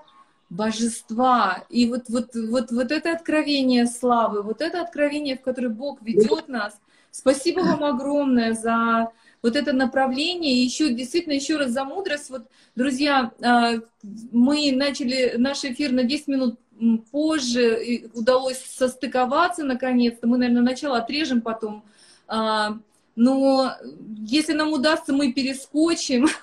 [0.51, 1.65] божества.
[1.71, 6.49] И вот, вот, вот, вот это откровение славы, вот это откровение, в которое Бог ведет
[6.49, 6.79] нас.
[7.11, 9.11] Спасибо вам огромное за
[9.45, 12.31] вот это направление, еще действительно еще раз за мудрость.
[12.31, 13.75] Вот, друзья, а,
[14.33, 16.59] мы начали наш эфир на 10 минут
[17.13, 20.27] позже, удалось состыковаться наконец-то.
[20.27, 21.85] Мы, наверное, начало отрежем потом.
[22.27, 22.79] А,
[23.17, 23.73] но
[24.27, 26.27] если нам удастся, мы перескочим.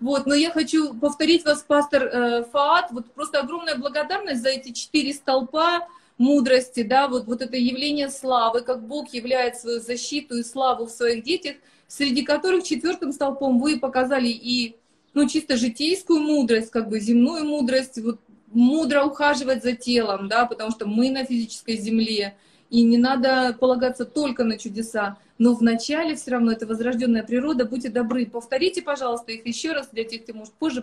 [0.00, 4.72] Вот, но я хочу повторить вас, пастор э, Фаат, вот просто огромная благодарность за эти
[4.72, 5.86] четыре столпа
[6.18, 10.90] мудрости, да, вот, вот это явление славы, как Бог являет свою защиту и славу в
[10.90, 11.56] своих детях,
[11.88, 14.76] среди которых четвертым столпом вы показали и,
[15.14, 18.20] ну, чисто житейскую мудрость, как бы земную мудрость, вот
[18.52, 22.36] мудро ухаживать за телом, да, потому что мы на физической земле,
[22.70, 25.18] и не надо полагаться только на чудеса.
[25.38, 27.64] Но вначале все равно это возрожденная природа.
[27.66, 30.82] Будьте добры, повторите, пожалуйста, их еще раз для тех, кто может позже.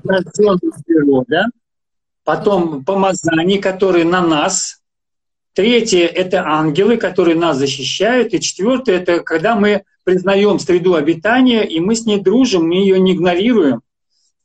[0.85, 1.47] природа.
[2.23, 4.82] Потом помазание, которые на нас.
[5.53, 8.33] Третье– это ангелы, которые нас защищают.
[8.33, 12.99] И четвертое– это когда мы признаем среду обитания, и мы с ней дружим, мы ее
[12.99, 13.81] не игнорируем.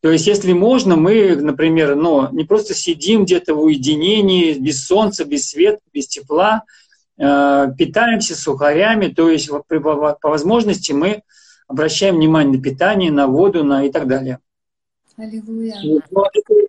[0.00, 5.24] То есть, если можно, мы, например, ну, не просто сидим где-то в уединении, без солнца,
[5.24, 6.62] без света, без тепла,
[7.18, 11.22] Э, питаемся сухарями, то есть по возможности мы
[11.66, 14.38] обращаем внимание на питание, на воду на и так далее.
[15.16, 15.74] Аллилуйя.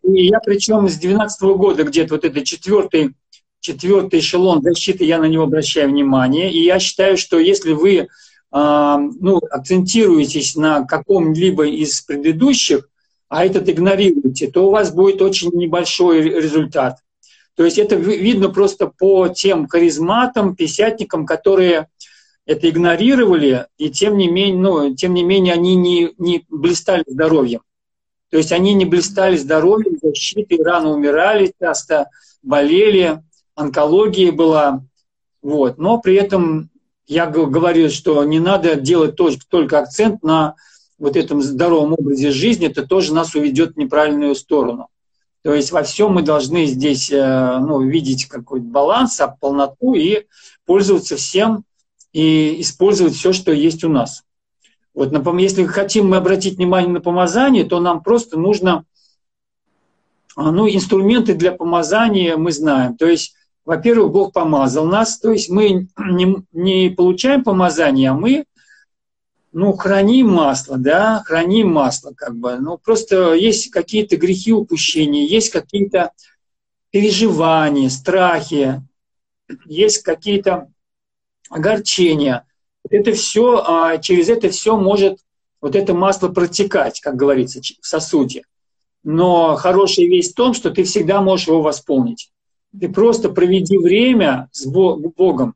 [0.04, 3.14] И я причем с 2012 года где-то вот это четвертый,
[3.60, 6.52] четвертый эшелон защиты, я на него обращаю внимание.
[6.52, 8.08] И я считаю, что если вы
[8.52, 12.90] а, ну, акцентируетесь на каком-либо из предыдущих,
[13.28, 16.98] а этот игнорируете, то у вас будет очень небольшой результат.
[17.56, 21.90] То есть это видно просто по тем харизматам, писятникам, которые
[22.46, 27.62] это игнорировали, и тем не менее, ну, тем не менее они не, не блистали здоровьем.
[28.32, 32.10] То есть они не блистали здоровьем, защитой, рано умирали, часто
[32.42, 33.22] болели,
[33.60, 34.84] онкология была.
[35.42, 35.78] Вот.
[35.78, 36.70] Но при этом
[37.08, 40.56] я говорю, что не надо делать только, только акцент на
[40.98, 44.88] вот этом здоровом образе жизни, это тоже нас уведет в неправильную сторону.
[45.44, 50.26] То есть во всем мы должны здесь э, ну, видеть какой-то баланс, полноту и
[50.66, 51.64] пользоваться всем
[52.12, 54.24] и использовать все, что есть у нас.
[54.94, 58.84] Вот, если хотим мы обратить внимание на помазание, то нам просто нужно
[60.36, 62.96] а, ну, инструменты для помазания мы знаем.
[62.96, 63.36] То есть,
[63.70, 68.46] во-первых, Бог помазал нас, то есть мы не, не получаем помазание, а мы
[69.52, 72.58] ну, храним масло, да, храним масло, как бы.
[72.58, 76.14] Ну, просто есть какие-то грехи упущения, есть какие-то
[76.90, 78.82] переживания, страхи,
[79.66, 80.72] есть какие-то
[81.52, 82.48] огорчения.
[82.90, 85.20] Это все, а, через это все может
[85.62, 88.46] вот это масло протекать, как говорится, в сосуде.
[89.04, 92.32] Но хорошая весть в том, что ты всегда можешь его восполнить.
[92.78, 95.56] Ты просто проведи время с Богом,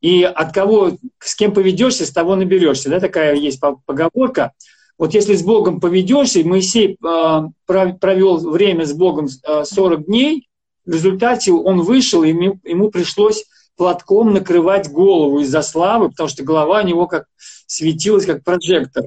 [0.00, 2.90] и от кого, с кем поведешься, с того наберешься.
[2.90, 4.52] Да, такая есть поговорка.
[4.98, 10.48] Вот если с Богом поведешься, Моисей э, провел время с Богом 40 э, дней,
[10.84, 13.46] в результате он вышел, и ему, пришлось
[13.76, 17.24] платком накрывать голову из-за славы, потому что голова у него как
[17.66, 19.06] светилась, как прожектор.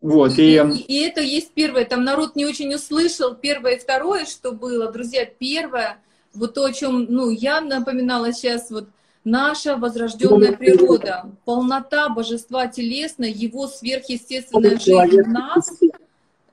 [0.00, 0.54] Вот, и...
[0.54, 4.90] И, и это есть первое, там народ не очень услышал, первое и второе, что было,
[4.90, 5.98] друзья, первое,
[6.34, 8.88] вот то, о чем, ну, я напоминала сейчас, вот,
[9.24, 15.72] наша возрожденная природа, полнота божества телесной, его сверхъестественная жизнь в нас,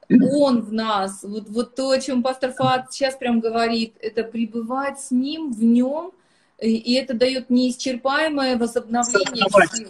[0.09, 1.23] он в нас.
[1.23, 5.63] Вот, вот то, о чем пастор Фат сейчас прям говорит, это пребывать с ним, в
[5.63, 6.11] нем,
[6.59, 9.89] и, это дает неисчерпаемое возобновление сил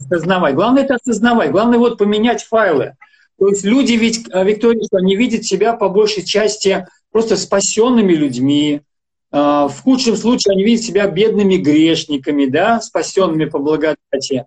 [0.00, 0.54] осознавать.
[0.54, 1.50] Главное это осознавать.
[1.50, 2.96] Главное вот поменять файлы.
[3.38, 8.82] То есть люди ведь, э, Виктория, они видят себя по большей части просто спасенными людьми.
[9.32, 14.44] Э, в худшем случае они видят себя бедными грешниками, да, спасенными по благодати.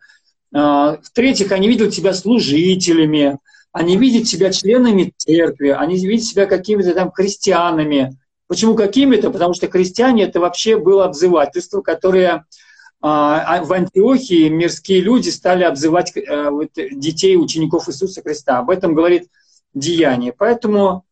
[0.53, 3.37] Э, в-третьих, они видят себя служителями,
[3.71, 8.17] они видят себя членами церкви, они видят себя какими-то там христианами.
[8.47, 9.31] Почему какими-то?
[9.31, 12.45] Потому что христиане это вообще было обзывательство, которое
[13.05, 16.49] а, а в Антиохии мирские люди стали обзывать э,
[16.91, 18.59] детей учеников Иисуса Христа.
[18.59, 19.27] Об этом говорит
[19.73, 20.31] Деяние.
[20.31, 21.03] Поэтому,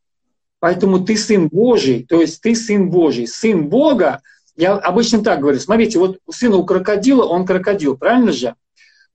[0.61, 3.27] поэтому ты сын Божий, то есть ты сын Божий.
[3.27, 4.21] Сын Бога,
[4.55, 8.55] я обычно так говорю, смотрите, вот сын у крокодила, он крокодил, правильно же?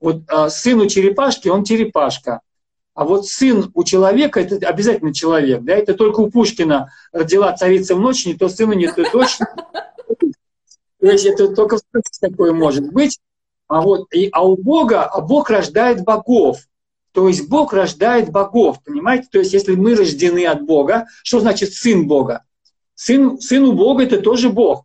[0.01, 2.41] Вот а, сын у черепашки, он черепашка.
[2.95, 7.95] А вот сын у человека, это обязательно человек, да, это только у Пушкина родила царица
[7.95, 9.39] в ночь, не то сына, не то дочь.
[9.39, 11.79] То есть это только
[12.21, 13.21] такое может быть.
[13.69, 16.59] А, вот, и, а у Бога, а Бог рождает богов.
[17.16, 19.29] То есть Бог рождает богов, понимаете?
[19.33, 22.44] То есть если мы рождены от Бога, что значит сын Бога?
[22.94, 24.85] Сын, сын у Бога это тоже Бог.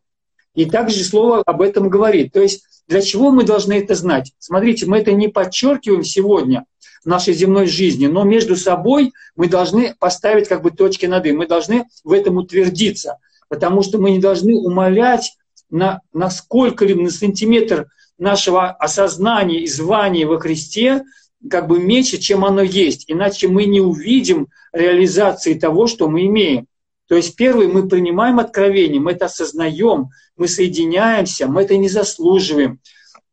[0.55, 2.31] И также слово об этом говорит.
[2.31, 4.31] То есть для чего мы должны это знать?
[4.39, 6.63] Смотрите, мы это не подчеркиваем сегодня
[7.03, 11.33] в нашей земной жизни, но между собой мы должны поставить как бы точки над «и».
[11.33, 13.17] Мы должны в этом утвердиться,
[13.49, 15.35] потому что мы не должны умолять
[15.69, 21.03] на, на сколько-либо, на сантиметр нашего осознания и звания во Христе
[21.49, 23.05] как бы меньше, чем оно есть.
[23.07, 26.67] Иначе мы не увидим реализации того, что мы имеем.
[27.07, 32.79] То есть первый мы принимаем откровение, мы это осознаем, мы соединяемся, мы это не заслуживаем.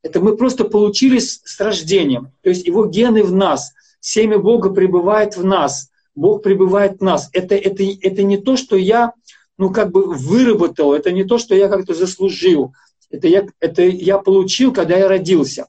[0.03, 2.33] Это мы просто получили с, с рождением.
[2.43, 7.29] То есть его гены в нас, семя Бога пребывает в нас, Бог пребывает в нас.
[7.33, 9.13] Это, это, это не то, что я
[9.59, 12.73] ну, как бы выработал, это не то, что я как-то заслужил,
[13.11, 15.67] это я, это я получил, когда я родился.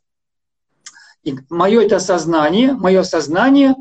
[1.23, 3.75] И мое это осознание, мое сознание,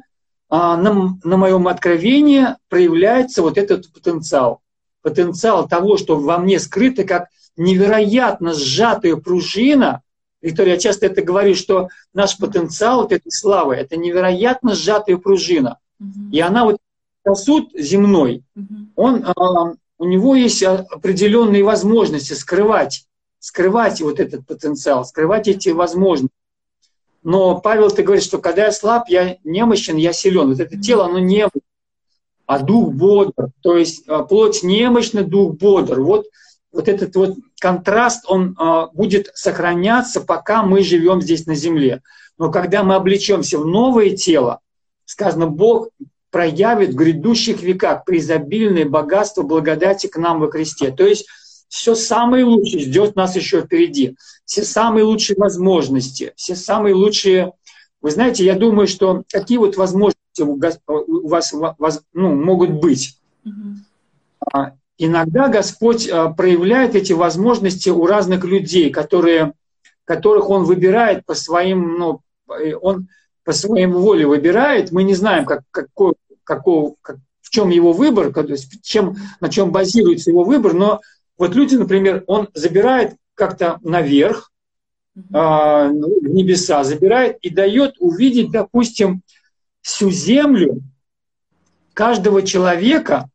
[0.48, 4.60] а, на, на моем откровении проявляется вот этот потенциал.
[5.02, 10.02] Потенциал того, что во мне скрыто, как невероятно сжатая пружина.
[10.40, 15.78] Виктория, я часто это говорю, что наш потенциал вот этой славы– это невероятно сжатая пружина.
[16.00, 16.30] Mm-hmm.
[16.32, 16.78] И она вот
[17.26, 18.86] сосуд земной, mm-hmm.
[18.96, 23.06] он а, у него есть определенные возможности скрывать,
[23.40, 26.34] скрывать вот этот потенциал, скрывать эти возможности.
[27.28, 30.48] Но Павел, ты говоришь, что когда я слаб, я немощен, я силен.
[30.48, 31.46] Вот это тело, оно не
[32.46, 33.50] а дух бодр.
[33.60, 36.00] То есть а, плоть немощна, дух бодр.
[36.00, 36.24] Вот,
[36.72, 42.00] вот этот вот контраст, он а, будет сохраняться, пока мы живем здесь на земле.
[42.38, 44.60] Но когда мы облечемся в новое тело,
[45.04, 45.90] сказано, Бог
[46.30, 50.92] проявит в грядущих веках преизобильное богатство благодати к нам во Христе.
[50.92, 51.26] То есть
[51.68, 54.16] все самое лучшее ждет нас еще впереди.
[54.44, 57.52] Все самые лучшие возможности, все самые лучшие...
[58.00, 60.58] Вы знаете, я думаю, что какие вот возможности у
[61.28, 61.52] вас
[62.12, 63.18] ну, могут быть.
[63.44, 64.72] Mm-hmm.
[64.98, 69.52] Иногда Господь а, проявляет эти возможности у разных людей, которые,
[70.04, 72.20] которых Он выбирает по своим, ну,
[72.80, 73.08] Он
[73.44, 76.14] по своей воле выбирает, мы не знаем, как, какой,
[76.44, 81.00] какого, как, в чем его выбор, то есть чем, на чем базируется его выбор, но
[81.38, 84.52] вот люди, например, он забирает как-то наверх,
[85.14, 85.90] в
[86.22, 89.22] небеса, забирает и дает увидеть, допустим,
[89.80, 90.80] всю землю
[91.92, 93.28] каждого человека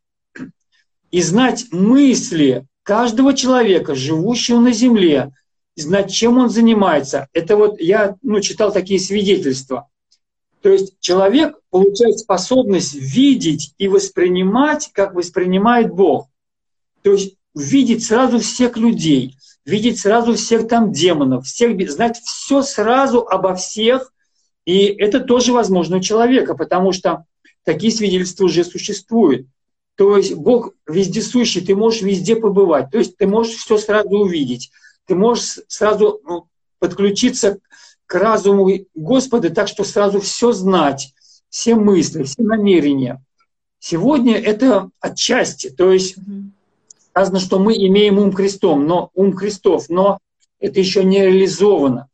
[1.12, 5.32] и знать мысли каждого человека, живущего на земле,
[5.76, 7.28] знать, чем он занимается.
[7.34, 9.90] Это вот я ну, читал такие свидетельства.
[10.62, 16.30] То есть человек получает способность видеть и воспринимать, как воспринимает Бог.
[17.02, 23.26] То есть видеть сразу всех людей, видеть сразу всех там демонов, всех, знать все сразу
[23.28, 24.12] обо всех.
[24.66, 27.26] И это тоже возможно у человека, потому что
[27.64, 29.48] такие свидетельства уже существуют.
[29.96, 32.90] То есть Бог вездесущий, ты можешь везде побывать.
[32.92, 34.72] То есть ты можешь все сразу увидеть.
[35.06, 36.48] Ты можешь сразу ну,
[36.80, 37.60] подключиться
[38.06, 41.14] к разуму Господа так, что сразу все знать,
[41.50, 43.24] все мысли, все намерения.
[43.80, 45.70] Сегодня это отчасти.
[45.70, 46.16] То есть
[47.14, 50.18] сказано, что мы имеем ум Христом, но ум Христов, но
[50.60, 52.08] это еще не реализовано.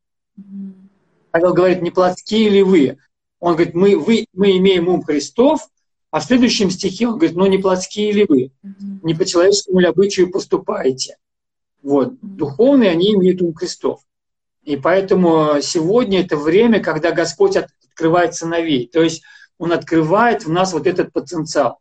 [1.31, 2.97] Павел говорит, не плотские ли вы?
[3.39, 5.69] Он говорит, мы, вы, мы имеем ум Христов,
[6.11, 8.51] а в следующем стихе он говорит, ну не плотские ли вы?
[9.01, 11.15] Не по человеческому ли обычаю поступаете?
[11.81, 12.15] Вот.
[12.21, 14.01] Духовные, они имеют ум Христов.
[14.63, 18.89] И поэтому сегодня это время, когда Господь открывает сыновей.
[18.91, 19.23] То есть
[19.57, 21.79] Он открывает в нас вот этот потенциал.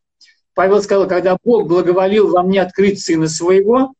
[0.58, 3.94] Павел сказал, когда Бог благоволил во мне открыть Сына Своего,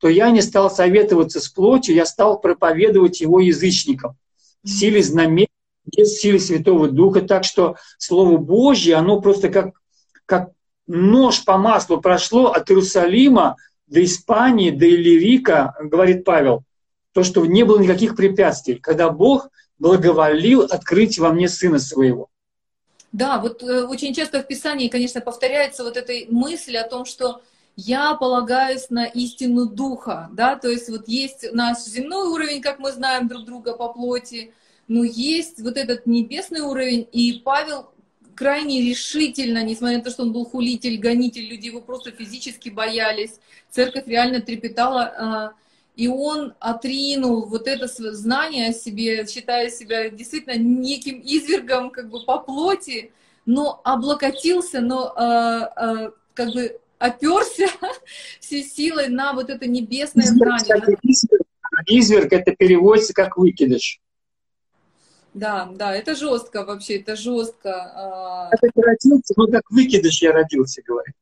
[0.00, 4.16] то я не стал советоваться с плотью, я стал проповедовать Его язычникам
[4.64, 5.46] в силе знамений,
[5.84, 7.20] без силы Святого Духа.
[7.20, 9.80] Так что Слово Божье, оно просто как,
[10.26, 10.50] как
[10.88, 13.54] нож по маслу прошло от Иерусалима
[13.86, 16.64] до Испании, до Иллирика, говорит Павел,
[17.12, 19.48] то, что не было никаких препятствий, когда Бог
[19.78, 22.29] благоволил открыть во мне Сына Своего.
[23.12, 27.42] Да, вот э, очень часто в Писании, конечно, повторяется вот эта мысль о том, что
[27.76, 32.92] я полагаюсь на истину Духа, да, то есть вот есть наш земной уровень, как мы
[32.92, 34.52] знаем друг друга по плоти,
[34.86, 37.90] но есть вот этот небесный уровень, и Павел
[38.34, 43.38] крайне решительно, несмотря на то, что он был хулитель, гонитель, люди его просто физически боялись,
[43.70, 45.52] церковь реально трепетала, а,
[46.00, 52.24] и он отринул вот это знание о себе, считая себя действительно неким извергом как бы
[52.24, 53.12] по плоти,
[53.44, 57.68] но облокотился, но а, а, как бы оперся
[58.40, 60.96] всей силой на вот это небесное знание.
[61.86, 64.00] Изверг это переводится как выкидыш.
[65.34, 67.74] Да, да, это жестко вообще, это жестко.
[67.74, 68.50] А.
[68.52, 71.14] Как ты родился, ну как выкидыш я родился, говорит.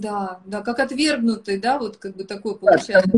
[0.00, 3.10] Да, да, как отвергнутый, да, вот как бы такой получается.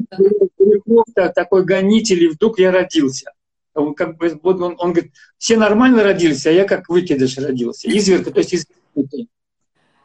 [1.16, 3.32] Да, такой гонитель, и вдруг я родился.
[3.74, 7.88] Он, как бы, он, он говорит, все нормально родились, а я как выкидыш родился.
[7.88, 9.28] Изверг, то есть извергнутый.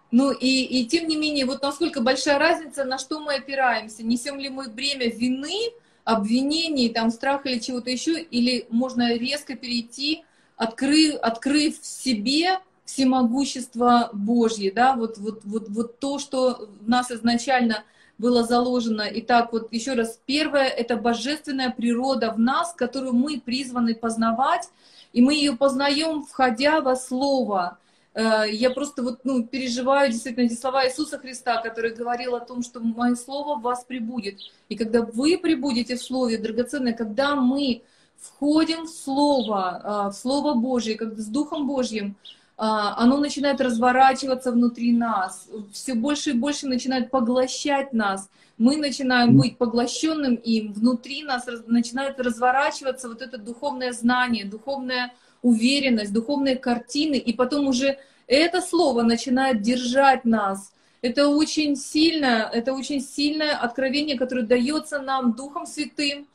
[0.10, 4.04] Ну и, и тем не менее, вот насколько большая разница, на что мы опираемся.
[4.04, 5.72] Несем ли мы бремя вины,
[6.04, 10.24] обвинений, там, страха или чего-то еще, или можно резко перейти,
[10.58, 12.60] открыв, открыв в себе
[12.94, 17.84] всемогущество Божье, да, вот, вот, вот, вот то, что в нас изначально
[18.20, 19.08] было заложено.
[19.12, 24.70] Итак, вот еще раз, первое— это божественная природа в нас, которую мы призваны познавать,
[25.12, 27.80] и мы ее познаем, входя во Слово.
[28.14, 32.62] Э, я просто вот, ну, переживаю действительно эти слова Иисуса Христа, который говорил о том,
[32.62, 34.40] что мое слово в вас прибудет.
[34.70, 37.82] И когда вы прибудете в слове, драгоценное, когда мы
[38.20, 42.16] входим в Слово, э, в Слово Божье, как с Духом Божьим,
[42.56, 48.30] оно начинает разворачиваться внутри нас, все больше и больше начинает поглощать нас.
[48.58, 56.14] Мы начинаем быть поглощенным им, внутри нас начинает разворачиваться вот это духовное знание, духовное уверенность,
[56.14, 57.98] духовные картины, и потом уже
[58.28, 60.72] это слово начинает держать нас.
[61.02, 66.26] Это очень сильное, это очень сильное откровение, которое дается нам Духом Святым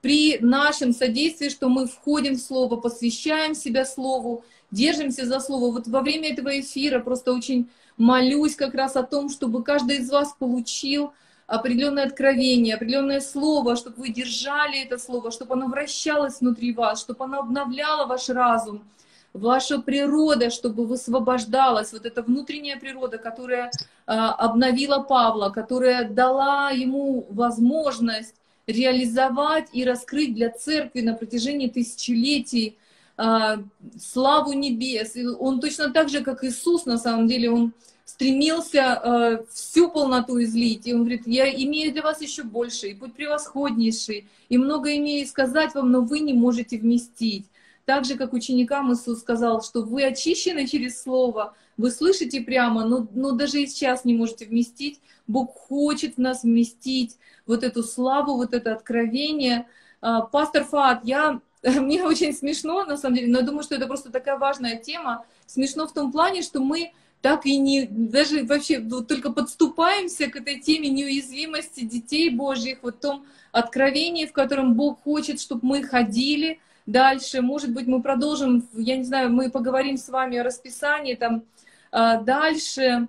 [0.00, 5.72] при нашем содействии, что мы входим в Слово, посвящаем себя Слову, держимся за Слово.
[5.72, 10.10] Вот во время этого эфира просто очень молюсь как раз о том, чтобы каждый из
[10.10, 11.12] вас получил
[11.46, 17.24] определенное откровение, определенное слово, чтобы вы держали это слово, чтобы оно вращалось внутри вас, чтобы
[17.24, 18.84] оно обновляло ваш разум,
[19.32, 23.70] ваша природа, чтобы высвобождалась, вот эта внутренняя природа, которая
[24.06, 28.34] а, обновила Павла, которая дала ему возможность
[28.66, 32.76] реализовать и раскрыть для церкви на протяжении тысячелетий
[33.18, 35.16] славу небес.
[35.16, 37.72] И он точно так же, как Иисус, на самом деле, он
[38.04, 40.86] стремился э, всю полноту излить.
[40.86, 45.26] И он говорит, я имею для вас еще больше, и путь превосходнейший, и много имею
[45.26, 47.46] сказать вам, но вы не можете вместить.
[47.84, 53.06] Так же, как ученикам Иисус сказал, что вы очищены через Слово, вы слышите прямо, но,
[53.14, 55.00] но даже и сейчас не можете вместить.
[55.26, 57.16] Бог хочет в нас вместить
[57.46, 59.66] вот эту славу, вот это откровение,
[60.00, 63.86] А, пастор Фат, я, мне очень смешно, на самом деле, но я думаю, что это
[63.86, 65.24] просто такая важная тема.
[65.46, 70.36] Смешно в том плане, что мы так и не, даже вообще вот только подступаемся к
[70.36, 76.60] этой теме неуязвимости детей Божьих, вот том откровении, в котором Бог хочет, чтобы мы ходили
[76.86, 77.42] дальше.
[77.42, 81.42] Может быть, мы продолжим, я не знаю, мы поговорим с вами о расписании там
[81.90, 83.08] а, дальше.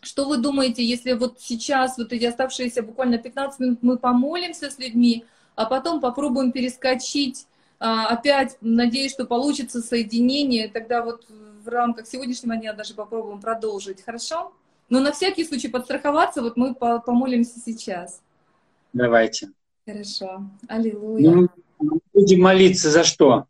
[0.00, 4.78] Что вы думаете, если вот сейчас, вот эти оставшиеся буквально 15 минут, мы помолимся с
[4.78, 5.24] людьми,
[5.56, 7.47] а потом попробуем перескочить
[7.78, 11.26] опять, надеюсь, что получится соединение, тогда вот
[11.64, 14.52] в рамках сегодняшнего дня даже попробуем продолжить, хорошо?
[14.88, 18.20] Но на всякий случай подстраховаться, вот мы помолимся сейчас.
[18.92, 19.50] Давайте.
[19.86, 20.44] Хорошо.
[20.66, 21.30] Аллилуйя.
[21.30, 21.48] Ну,
[22.12, 23.46] будем молиться за что?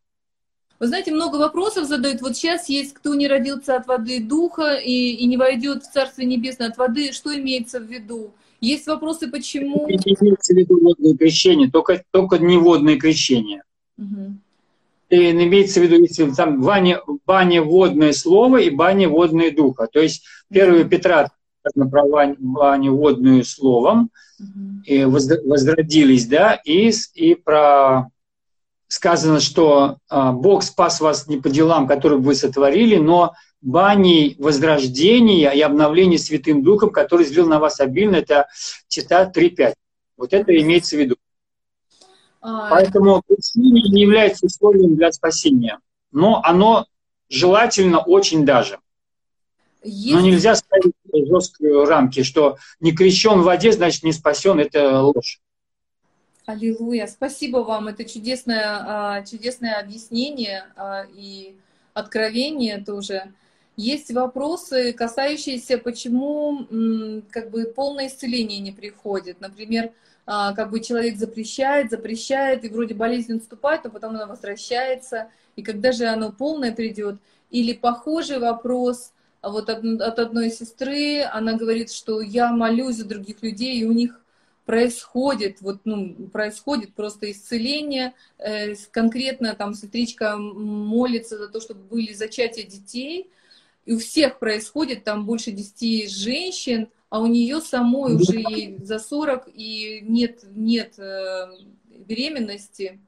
[0.78, 2.20] Вы знаете, много вопросов задают.
[2.20, 6.28] Вот сейчас есть, кто не родился от воды духа и, и не войдет в Царствие
[6.28, 7.12] Небесное от воды.
[7.12, 8.32] Что имеется в виду?
[8.60, 9.88] Есть вопросы, почему...
[9.88, 13.62] Имеется в виду водное крещение, только, только не водное крещение.
[13.98, 14.34] Угу.
[15.10, 19.88] И имеется в виду, если там баня, баня водное слово и баня водное духа.
[19.90, 21.30] То есть 1 Петра
[21.62, 24.82] про баню водную словом, угу.
[24.84, 28.10] и возродились, да, и, и про
[28.88, 35.50] сказано, что а, Бог спас вас не по делам, которые вы сотворили, но баней возрождения
[35.50, 38.48] и обновления Святым Духом, который излил на вас обильно, это
[38.88, 39.74] Тита 3.5.
[40.16, 41.16] Вот это имеется в виду.
[42.40, 42.70] А...
[42.70, 45.78] Поэтому крещение не является условием для спасения,
[46.12, 46.86] но оно
[47.28, 48.78] желательно очень даже.
[49.82, 50.14] Есть...
[50.14, 55.40] Но нельзя ставить жесткие рамки, что не крещен в воде, значит не спасен, это ложь.
[56.46, 57.06] Аллилуйя.
[57.06, 57.88] Спасибо вам.
[57.88, 61.56] Это чудесное, а, чудесное объяснение а, и
[61.92, 63.34] откровение тоже.
[63.76, 66.66] Есть вопросы, касающиеся, почему
[67.30, 69.40] как бы полное исцеление не приходит.
[69.40, 69.92] Например,
[70.30, 75.30] а, как бы человек запрещает, запрещает, и вроде болезнь наступает, но потом она возвращается.
[75.56, 77.16] И когда же оно полное придет?
[77.50, 79.12] Или похожий вопрос
[79.42, 83.92] вот от, от одной сестры, она говорит, что я молюсь за других людей, и у
[83.92, 84.20] них
[84.66, 92.12] происходит, вот, ну, происходит просто исцеление, э, конкретно там сестричка молится за то, чтобы были
[92.12, 93.30] зачатия детей,
[93.86, 98.98] и у всех происходит, там больше 10 женщин, а у нее самой уже ей за
[98.98, 101.46] 40, и нет, нет э,
[101.90, 103.00] беременности.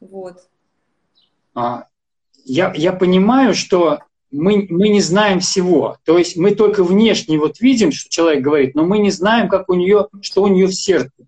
[0.00, 0.48] Вот.
[1.54, 1.86] А,
[2.44, 5.98] я, я понимаю, что мы, мы не знаем всего.
[6.04, 9.68] То есть мы только внешне вот видим, что человек говорит, но мы не знаем, как
[9.68, 11.26] у нее, что у нее в сердце.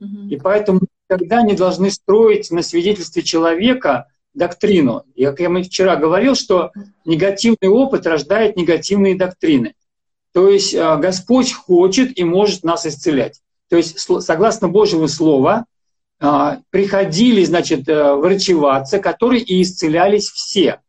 [0.00, 0.28] Угу.
[0.30, 5.04] И поэтому никогда не должны строить на свидетельстве человека доктрину.
[5.16, 6.72] Как я вчера говорил, что
[7.04, 9.74] негативный опыт рождает негативные доктрины.
[10.34, 13.40] То есть а, Господь хочет и может нас исцелять.
[13.70, 15.64] То есть согласно Божьему Слову
[16.20, 20.80] а, приходили, значит, э, врачеваться, которые и исцелялись все.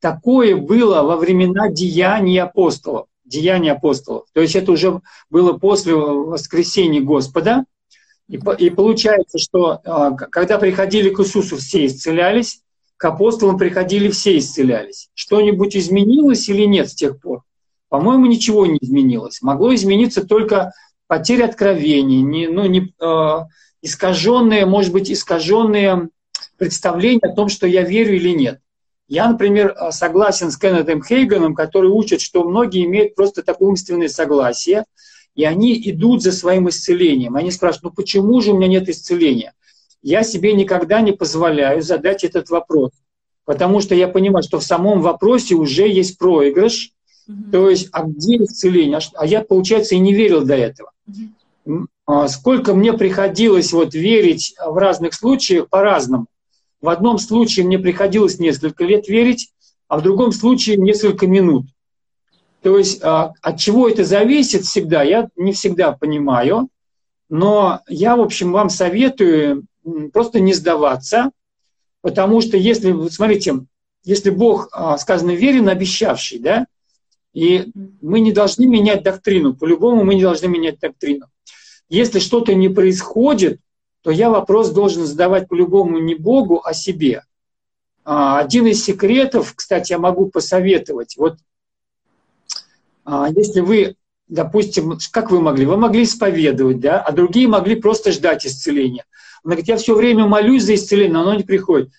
[0.00, 3.06] Такое было во времена деяний апостолов.
[3.24, 4.24] Деяния апостолов.
[4.32, 7.64] То есть это уже было после воскресения Господа.
[8.28, 12.62] И, и получается, что а, когда приходили к Иисусу, все исцелялись,
[12.96, 15.10] к апостолам приходили, все исцелялись.
[15.12, 17.42] Что-нибудь изменилось или нет с тех пор?
[17.88, 19.42] По-моему, ничего не изменилось.
[19.42, 20.72] Могло измениться только
[21.06, 23.38] потеря откровений, не, ну, не, э,
[23.82, 26.08] искаженные, может быть, искаженные
[26.58, 28.60] представления о том, что я верю или нет.
[29.08, 34.08] Я, например, а, согласен с Кеннетом Хейганом, который учит, что многие имеют просто такое умственное
[34.08, 34.84] согласие,
[35.36, 37.36] и они идут за своим исцелением.
[37.36, 39.52] Они спрашивают, ну почему же у меня нет исцеления?
[40.02, 42.90] Я себе никогда не позволяю задать этот вопрос,
[43.44, 46.92] потому что я понимаю, что в самом вопросе уже есть проигрыш,
[47.28, 47.50] mm-hmm.
[47.50, 48.98] то есть, а где исцеление?
[49.14, 50.92] А я, получается, и не верил до этого.
[51.08, 52.28] Mm-hmm.
[52.28, 56.26] Сколько мне приходилось вот верить в разных случаях по-разному.
[56.80, 59.50] В одном случае мне приходилось несколько лет верить,
[59.88, 61.66] а в другом случае несколько минут.
[62.62, 66.68] То есть а, от чего это зависит всегда, я не всегда понимаю,
[67.28, 69.64] но я, в общем, вам советую
[70.12, 71.30] просто не сдаваться,
[72.02, 73.64] потому что если, смотрите,
[74.04, 76.66] если Бог, а, сказано, верен, обещавший, да,
[77.36, 77.70] и
[78.00, 81.26] мы не должны менять доктрину, по-любому мы не должны менять доктрину.
[81.90, 83.60] Если что-то не происходит,
[84.00, 87.24] то я вопрос должен задавать по-любому не Богу, а себе.
[88.06, 91.18] А, один из секретов, кстати, я могу посоветовать.
[91.18, 91.36] Вот
[93.04, 93.96] а, если вы,
[94.28, 95.66] допустим, как вы могли?
[95.66, 99.04] Вы могли исповедовать, да, а другие могли просто ждать исцеления.
[99.44, 101.90] Она говорит, я все время молюсь за исцеление, но оно не приходит.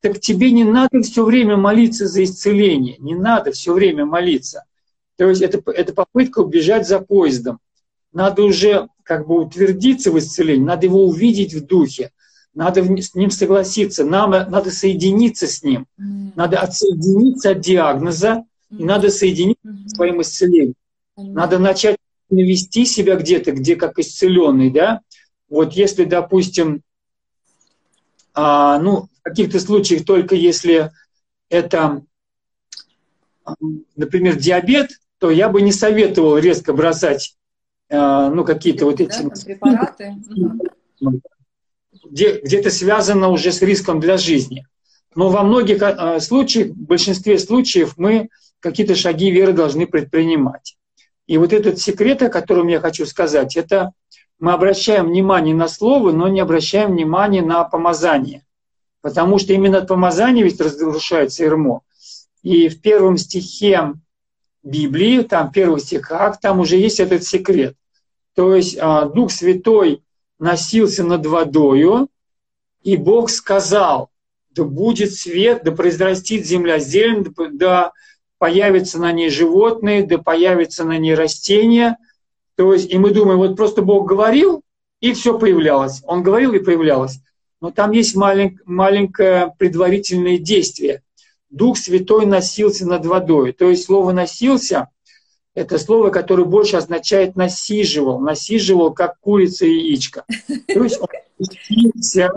[0.00, 4.62] Так тебе не надо все время молиться за исцеление, не надо все время молиться.
[5.16, 7.58] То есть это, это попытка убежать за поездом.
[8.12, 12.10] Надо уже как бы утвердиться в исцелении, надо его увидеть в духе,
[12.54, 19.10] надо с ним согласиться, нам надо соединиться с ним, надо отсоединиться от диагноза, и надо
[19.10, 20.74] соединиться с своим исцелением.
[21.16, 21.96] Надо начать
[22.30, 25.00] навести себя где-то, где как исцеленный, да.
[25.48, 26.82] Вот если, допустим,
[28.34, 30.90] а, ну, в каких-то случаях только если
[31.48, 32.02] это,
[33.94, 37.36] например, диабет, то я бы не советовал резко бросать,
[37.90, 39.22] а, ну, какие-то вот эти...
[39.22, 40.16] Да, препараты.
[42.04, 44.66] Где, где-то связано уже с риском для жизни.
[45.14, 48.28] Но во многих а, случаях, в большинстве случаев мы
[48.60, 50.76] какие-то шаги веры должны предпринимать.
[51.26, 53.92] И вот этот секрет, о котором я хочу сказать, это
[54.38, 58.44] мы обращаем внимание на слово, но не обращаем внимания на помазание.
[59.00, 61.82] Потому что именно от помазания ведь разрушается ермо.
[62.42, 63.94] И в первом стихе
[64.66, 67.76] Библии, там первых стихах, там уже есть этот секрет.
[68.34, 70.02] То есть а, Дух Святой
[70.40, 72.08] носился над водою,
[72.82, 74.10] и Бог сказал,
[74.50, 77.92] да будет свет, да произрастит земля зелень, да
[78.38, 81.96] появятся на ней животные, да появятся на ней растения.
[82.56, 84.62] То есть, и мы думаем, вот просто Бог говорил,
[85.00, 86.02] и все появлялось.
[86.04, 87.20] Он говорил и появлялось.
[87.60, 91.02] Но там есть малень, маленькое предварительное действие.
[91.56, 93.52] Дух Святой носился над водой.
[93.52, 94.88] То есть слово «носился»—
[95.54, 98.20] это слово, которое больше означает «насиживал».
[98.20, 100.24] Насиживал, как курица и яичко.
[100.66, 102.30] То есть он носился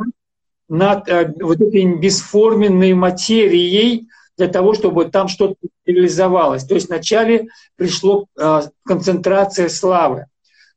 [0.69, 4.07] над э, вот этой бесформенной материей,
[4.37, 5.55] для того, чтобы там что-то
[5.85, 6.63] реализовалось.
[6.63, 10.27] То есть вначале пришло э, концентрация славы.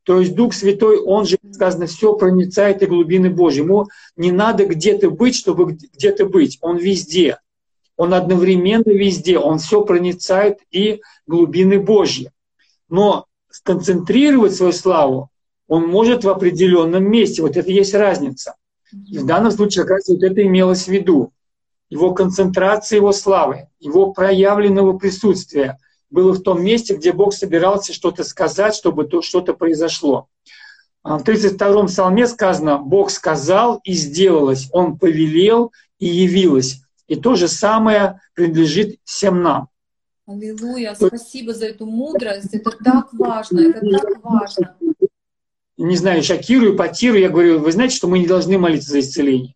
[0.02, 3.60] То есть Дух Святой, Он же, сказано, все проницает и глубины Божьи.
[3.60, 3.86] Ему
[4.16, 6.58] не надо где-то быть, чтобы где-то быть.
[6.60, 7.38] Он везде.
[8.02, 9.38] Он одновременно везде.
[9.38, 12.32] Он все проницает и глубины Божьи.
[12.88, 15.30] Но сконцентрировать свою славу
[15.68, 17.42] он может в определенном месте.
[17.42, 18.56] Вот это есть разница.
[19.06, 21.32] И в данном случае, как раз вот это имелось в виду
[21.90, 25.78] его концентрация его славы, его проявленного присутствия
[26.10, 30.26] было в том месте, где Бог собирался что-то сказать, чтобы то что-то произошло.
[31.04, 36.82] А в 32-м псалме сказано, Бог сказал и сделалось, Он повелел и явилось.
[37.12, 39.68] И то же самое принадлежит всем нам.
[40.26, 44.76] Аллилуйя, спасибо за эту мудрость, это так важно, это так важно.
[45.76, 49.54] Не знаю, шокирую, потирую, я говорю, вы знаете, что мы не должны молиться за исцеление.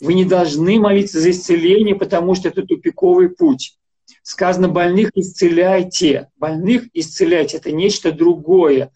[0.00, 3.78] Вы не должны молиться за исцеление, потому что это тупиковый путь.
[4.24, 6.30] Сказано, больных исцеляйте.
[6.36, 7.58] Больных исцеляйте.
[7.58, 8.90] Это нечто другое.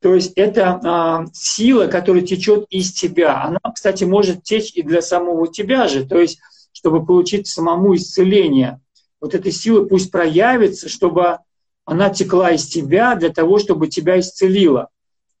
[0.00, 3.42] То есть это а, сила, которая течет из тебя.
[3.42, 6.06] Она, кстати, может течь и для самого тебя же.
[6.06, 6.40] То есть,
[6.74, 8.80] чтобы получить самому исцеление.
[9.20, 11.38] Вот эта сила пусть проявится, чтобы
[11.84, 14.88] она текла из тебя для того, чтобы тебя исцелила.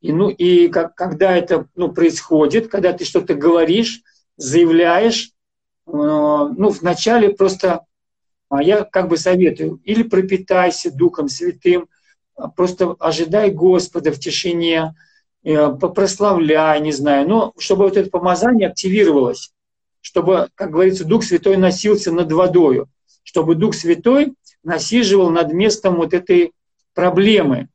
[0.00, 4.02] И, ну, и как, когда это ну, происходит, когда ты что-то говоришь,
[4.36, 5.32] заявляешь,
[5.86, 7.80] э, ну, вначале просто,
[8.48, 11.88] а я как бы советую, или пропитайся Духом Святым,
[12.36, 14.94] а просто ожидай Господа в тишине,
[15.42, 19.53] э, попрославляй, не знаю, но чтобы вот это помазание активировалось,
[20.04, 22.88] чтобы, как говорится, Дух Святой носился над водою,
[23.22, 26.52] чтобы Дух Святой насиживал над местом вот этой
[26.92, 27.68] проблемы.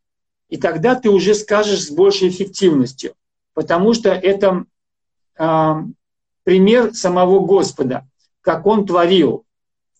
[0.48, 3.16] И тогда ты уже скажешь с большей эффективностью,
[3.56, 4.66] потому что это
[5.40, 5.84] а,
[6.44, 8.08] пример самого Господа,
[8.42, 9.44] как Он творил.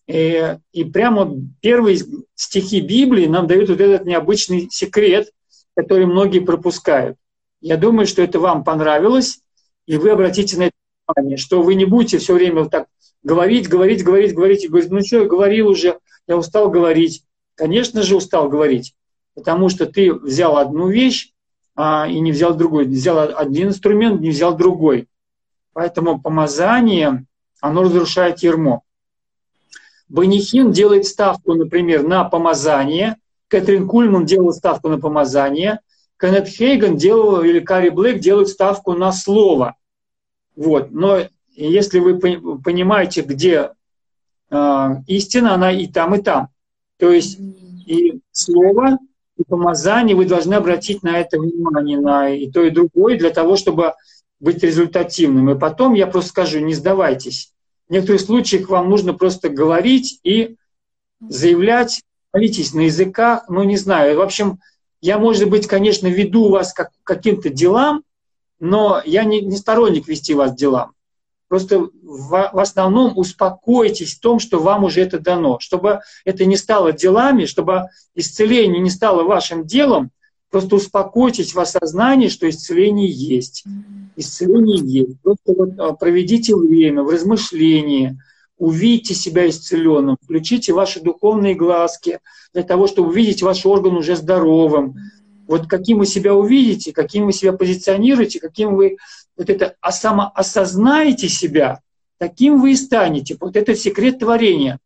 [0.06, 1.98] И, э, и прямо первые
[2.36, 5.32] стихи Библии нам дают вот этот необычный секрет,
[5.74, 7.16] который многие пропускают.
[7.60, 9.40] Я думаю, что это вам понравилось,
[9.86, 10.79] и вы обратите на это
[11.16, 12.86] внимание, что вы не будете все время вот так
[13.22, 17.24] говорить, говорить, говорить, говорить, и говорить, ну что, я говорил уже, я устал говорить.
[17.54, 18.94] Конечно же, устал говорить,
[19.34, 21.32] потому что ты взял одну вещь
[21.76, 22.86] а, и не взял другой.
[22.86, 25.08] Взял один инструмент, не взял другой.
[25.72, 27.24] Поэтому помазание,
[27.60, 28.82] оно разрушает ермо.
[30.08, 33.16] Банихин делает ставку, например, на помазание.
[33.48, 35.80] Кэтрин Кульман делала ставку на помазание.
[36.18, 39.76] Кеннет Хейган делал, или Карри Блэк делают ставку на слово.
[40.56, 40.90] Вот.
[40.90, 41.20] Но
[41.54, 43.70] если вы понимаете, где
[44.50, 46.48] э, истина, она и там, и там.
[46.98, 47.38] То есть
[47.86, 48.98] и слово,
[49.36, 53.56] и помазание, вы должны обратить на это внимание, на и то, и другое, для того,
[53.56, 53.94] чтобы
[54.38, 55.50] быть результативным.
[55.50, 57.52] И потом я просто скажу, не сдавайтесь.
[57.88, 60.56] В некоторых случаях вам нужно просто говорить и
[61.20, 64.16] заявлять, молитесь на языках, ну не знаю.
[64.18, 64.60] В общем,
[65.00, 68.02] я, может быть, конечно, веду вас как, каким-то делам,
[68.60, 70.92] но я не, не сторонник вести вас делам.
[71.48, 71.90] Просто в,
[72.52, 77.44] в основном успокойтесь в том, что вам уже это дано, чтобы это не стало делами,
[77.46, 80.12] чтобы исцеление не стало вашим делом,
[80.50, 83.64] просто успокойтесь в осознании, что исцеление есть.
[84.14, 85.20] исцеление есть.
[85.22, 88.16] Просто вот а, проведите время в размышлении,
[88.56, 92.20] увидите себя исцеленным, включите ваши духовные глазки
[92.52, 94.96] для того, чтобы увидеть ваш орган уже здоровым.
[95.50, 98.98] Вот каким вы себя увидите, каким вы себя позиционируете, каким вы
[99.36, 101.80] вот это а самоосознаете себя,
[102.18, 103.36] таким вы и станете.
[103.40, 104.78] Вот это секрет творения.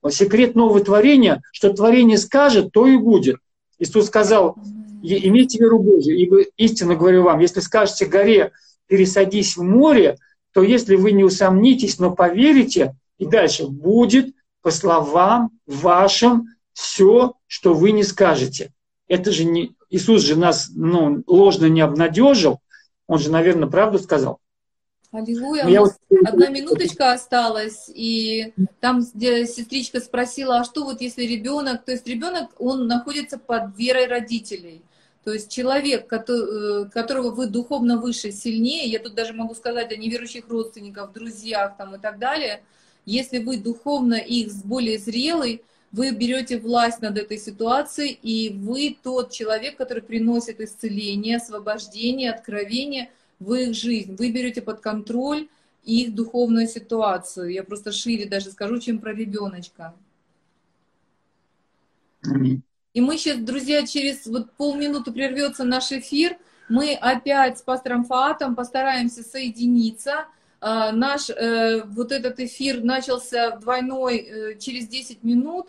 [0.00, 3.38] Вот секрет нового творения, что творение скажет, то и будет.
[3.80, 4.56] Иисус сказал,
[5.02, 8.52] имейте веру Божию, ибо истинно говорю вам, если скажете горе,
[8.86, 10.18] пересадись в море,
[10.52, 17.74] то если вы не усомнитесь, но поверите, и дальше будет по словам вашим все, что
[17.74, 18.70] вы не скажете.
[19.08, 22.60] Это же не Иисус же нас ну, ложно не обнадежил,
[23.06, 24.40] он же, наверное, правду сказал.
[25.12, 25.66] Аллилуйя.
[25.66, 26.28] У нас вот...
[26.28, 32.50] одна минуточка осталась, и там сестричка спросила, а что вот если ребенок, то есть ребенок,
[32.58, 34.82] он находится под верой родителей.
[35.22, 39.96] То есть человек, э, которого вы духовно выше, сильнее, я тут даже могу сказать о
[39.96, 42.62] неверующих родственниках, друзьях там и так далее,
[43.06, 45.62] если вы духовно их более зрелый,
[45.94, 53.12] вы берете власть над этой ситуацией, и вы тот человек, который приносит исцеление, освобождение, откровение
[53.38, 54.16] в их жизнь.
[54.16, 55.46] Вы берете под контроль
[55.84, 57.52] их духовную ситуацию.
[57.52, 59.94] Я просто шире даже скажу, чем про ребеночка.
[62.92, 66.36] И мы сейчас, друзья, через вот полминуты прервется наш эфир.
[66.68, 70.26] Мы опять с пастором Фаатом постараемся соединиться.
[70.60, 75.68] А, наш э, вот этот эфир начался двойной э, через 10 минут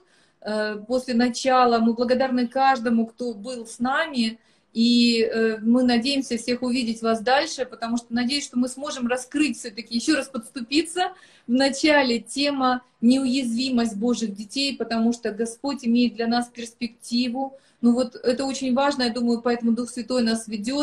[0.87, 1.79] после начала.
[1.79, 4.39] Мы благодарны каждому, кто был с нами.
[4.75, 9.57] И э, мы надеемся всех увидеть вас дальше, потому что надеюсь, что мы сможем раскрыть
[9.57, 11.13] все-таки, еще раз подступиться.
[11.47, 17.57] В начале тема неуязвимость Божьих детей, потому что Господь имеет для нас перспективу.
[17.79, 20.73] Ну вот это очень важно, я думаю, поэтому Дух Святой нас ведет.